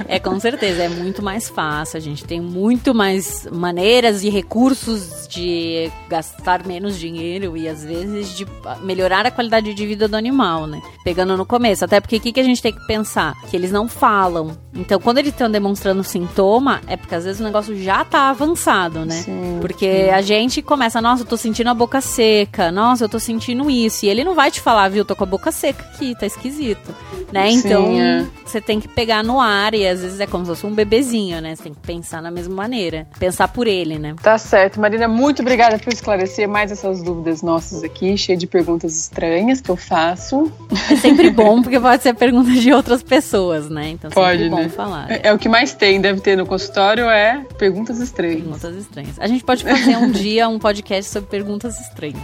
é 0.08 0.18
com 0.18 0.38
certeza, 0.40 0.82
é 0.82 0.88
muito 0.88 1.22
mais 1.22 1.48
fácil, 1.48 1.96
a 1.96 2.00
gente 2.00 2.24
tem 2.24 2.40
muito 2.40 2.94
mais 2.94 3.46
maneiras 3.50 4.22
e 4.24 4.28
recursos 4.28 5.26
de 5.28 5.90
gastar 6.08 6.66
menos 6.66 6.98
dinheiro 6.98 7.56
e 7.56 7.68
às 7.68 7.84
vezes 7.84 8.36
de 8.36 8.46
melhorar 8.82 9.26
a 9.28 9.32
qualidade 9.32 9.72
de 9.74 9.86
vida 9.86 10.08
do 10.08 10.16
animal, 10.16 10.66
né? 10.66 10.80
Pegando 11.04 11.36
no 11.36 11.46
começo. 11.46 11.84
Até 11.84 12.00
porque 12.00 12.16
o 12.16 12.20
que, 12.20 12.32
que 12.32 12.40
a 12.40 12.44
gente 12.44 12.62
tem 12.62 12.72
que 12.72 12.86
pensar? 12.86 13.34
Que 13.48 13.56
eles 13.56 13.70
não 13.70 13.88
falam. 13.88 14.56
Então, 14.74 15.00
quando 15.00 15.18
eles 15.18 15.32
estão 15.32 15.50
demonstrando 15.50 16.04
sintoma, 16.04 16.80
é 16.86 16.96
porque 16.96 17.14
às 17.14 17.24
vezes 17.24 17.40
o 17.40 17.44
negócio 17.44 17.76
já 17.76 18.04
tá 18.04 18.30
avançado, 18.30 19.04
né? 19.04 19.22
Sim, 19.22 19.58
porque 19.60 20.04
sim. 20.04 20.10
a 20.10 20.20
gente 20.20 20.62
começa, 20.62 21.00
nossa, 21.00 21.22
eu 21.22 21.26
tô 21.26 21.36
sentindo 21.36 21.68
a 21.70 21.74
boca 21.74 22.00
seca, 22.00 22.70
nossa, 22.70 23.04
eu 23.04 23.08
tô 23.08 23.18
sentindo 23.18 23.70
isso. 23.70 24.04
E 24.04 24.08
ele 24.08 24.24
não 24.24 24.34
vai 24.34 24.50
te 24.50 24.60
falar, 24.60 24.88
viu, 24.88 25.04
tô 25.04 25.16
com 25.16 25.24
a 25.24 25.26
boca 25.26 25.50
seca 25.50 25.84
aqui, 25.84 26.14
tá 26.14 26.26
esquisito. 26.26 26.94
Né? 27.32 27.50
Então, 27.50 27.86
sim, 27.86 28.00
é. 28.00 28.26
você 28.44 28.60
tem 28.60 28.80
que 28.80 28.88
pegar 28.88 29.22
no 29.22 29.38
ar 29.40 29.74
e 29.74 29.86
às 29.86 30.00
vezes 30.00 30.18
é 30.18 30.26
como 30.26 30.44
se 30.44 30.50
fosse 30.50 30.66
um 30.66 30.74
bebezinho, 30.74 31.40
né? 31.42 31.54
Você 31.54 31.64
tem 31.64 31.74
que 31.74 31.80
pensar 31.80 32.22
na 32.22 32.30
mesma 32.30 32.54
maneira. 32.54 33.06
Pensar 33.18 33.48
por 33.48 33.66
ele, 33.66 33.98
né? 33.98 34.14
Tá 34.22 34.38
certo. 34.38 34.80
Marina, 34.80 35.06
muito 35.06 35.42
obrigada 35.42 35.78
por 35.78 35.92
esclarecer 35.92 36.48
mais 36.48 36.72
essas 36.72 37.02
dúvidas 37.02 37.42
nossas 37.42 37.84
aqui, 37.84 38.16
cheia 38.16 38.36
de 38.36 38.46
perguntas 38.46 38.96
estranhas 38.96 39.60
que 39.60 39.70
eu 39.70 39.76
faço. 39.76 40.50
É 40.90 40.96
sempre 40.96 41.28
bom, 41.30 41.62
porque 41.62 41.78
pode 41.78 42.02
ser 42.02 42.14
pergunta 42.14 42.50
de 42.50 42.72
outras 42.72 43.02
pessoas, 43.02 43.68
né? 43.68 43.90
Então 43.90 44.10
pode, 44.10 44.44
sempre 44.44 44.57
bom 44.58 44.64
né? 44.64 44.68
falar. 44.68 45.10
É. 45.10 45.20
é. 45.24 45.32
o 45.32 45.38
que 45.38 45.48
mais 45.48 45.72
tem, 45.72 46.00
deve 46.00 46.20
ter 46.20 46.36
no 46.36 46.46
consultório, 46.46 47.08
é 47.08 47.44
perguntas 47.58 47.98
estranhas. 47.98 48.42
Perguntas 48.42 48.74
estranhas. 48.76 49.18
A 49.18 49.26
gente 49.26 49.44
pode 49.44 49.64
fazer 49.64 49.96
um 49.96 50.10
dia 50.10 50.48
um 50.48 50.58
podcast 50.58 51.10
sobre 51.10 51.30
perguntas 51.30 51.80
estranhas. 51.80 52.22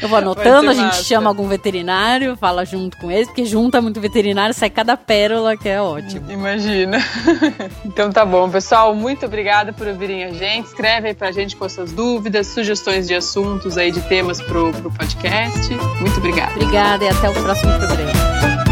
eu 0.00 0.08
vou 0.08 0.18
anotando, 0.18 0.70
a 0.70 0.74
gente 0.74 0.84
massa. 0.84 1.04
chama 1.04 1.30
algum 1.30 1.46
veterinário, 1.46 2.36
fala 2.36 2.64
junto 2.64 2.96
com 2.98 3.10
eles, 3.10 3.28
porque 3.28 3.44
junta 3.44 3.80
muito 3.80 4.00
veterinário, 4.00 4.54
sai 4.54 4.70
cada 4.70 4.96
pérola 4.96 5.56
que 5.56 5.68
é 5.68 5.80
ótimo. 5.80 6.30
Imagina. 6.30 6.98
então 7.84 8.10
tá 8.10 8.24
bom, 8.24 8.50
pessoal, 8.50 8.94
muito 8.94 9.24
obrigada 9.26 9.72
por 9.72 9.86
ouvirem 9.86 10.24
a 10.24 10.32
gente. 10.32 10.66
Escreve 10.66 11.08
aí 11.08 11.14
pra 11.14 11.32
gente 11.32 11.56
com 11.56 11.64
as 11.64 11.72
suas 11.72 11.92
dúvidas, 11.92 12.48
sugestões 12.48 13.06
de 13.06 13.14
assuntos 13.14 13.78
aí, 13.78 13.90
de 13.90 14.00
temas 14.02 14.40
pro, 14.40 14.72
pro 14.72 14.90
podcast 14.90 15.12
podcast. 15.22 15.74
Muito 16.00 16.18
obrigada. 16.18 16.52
Obrigada 16.52 17.04
e 17.04 17.08
até 17.08 17.28
o 17.28 17.32
próximo 17.32 17.78
programa. 17.78 18.71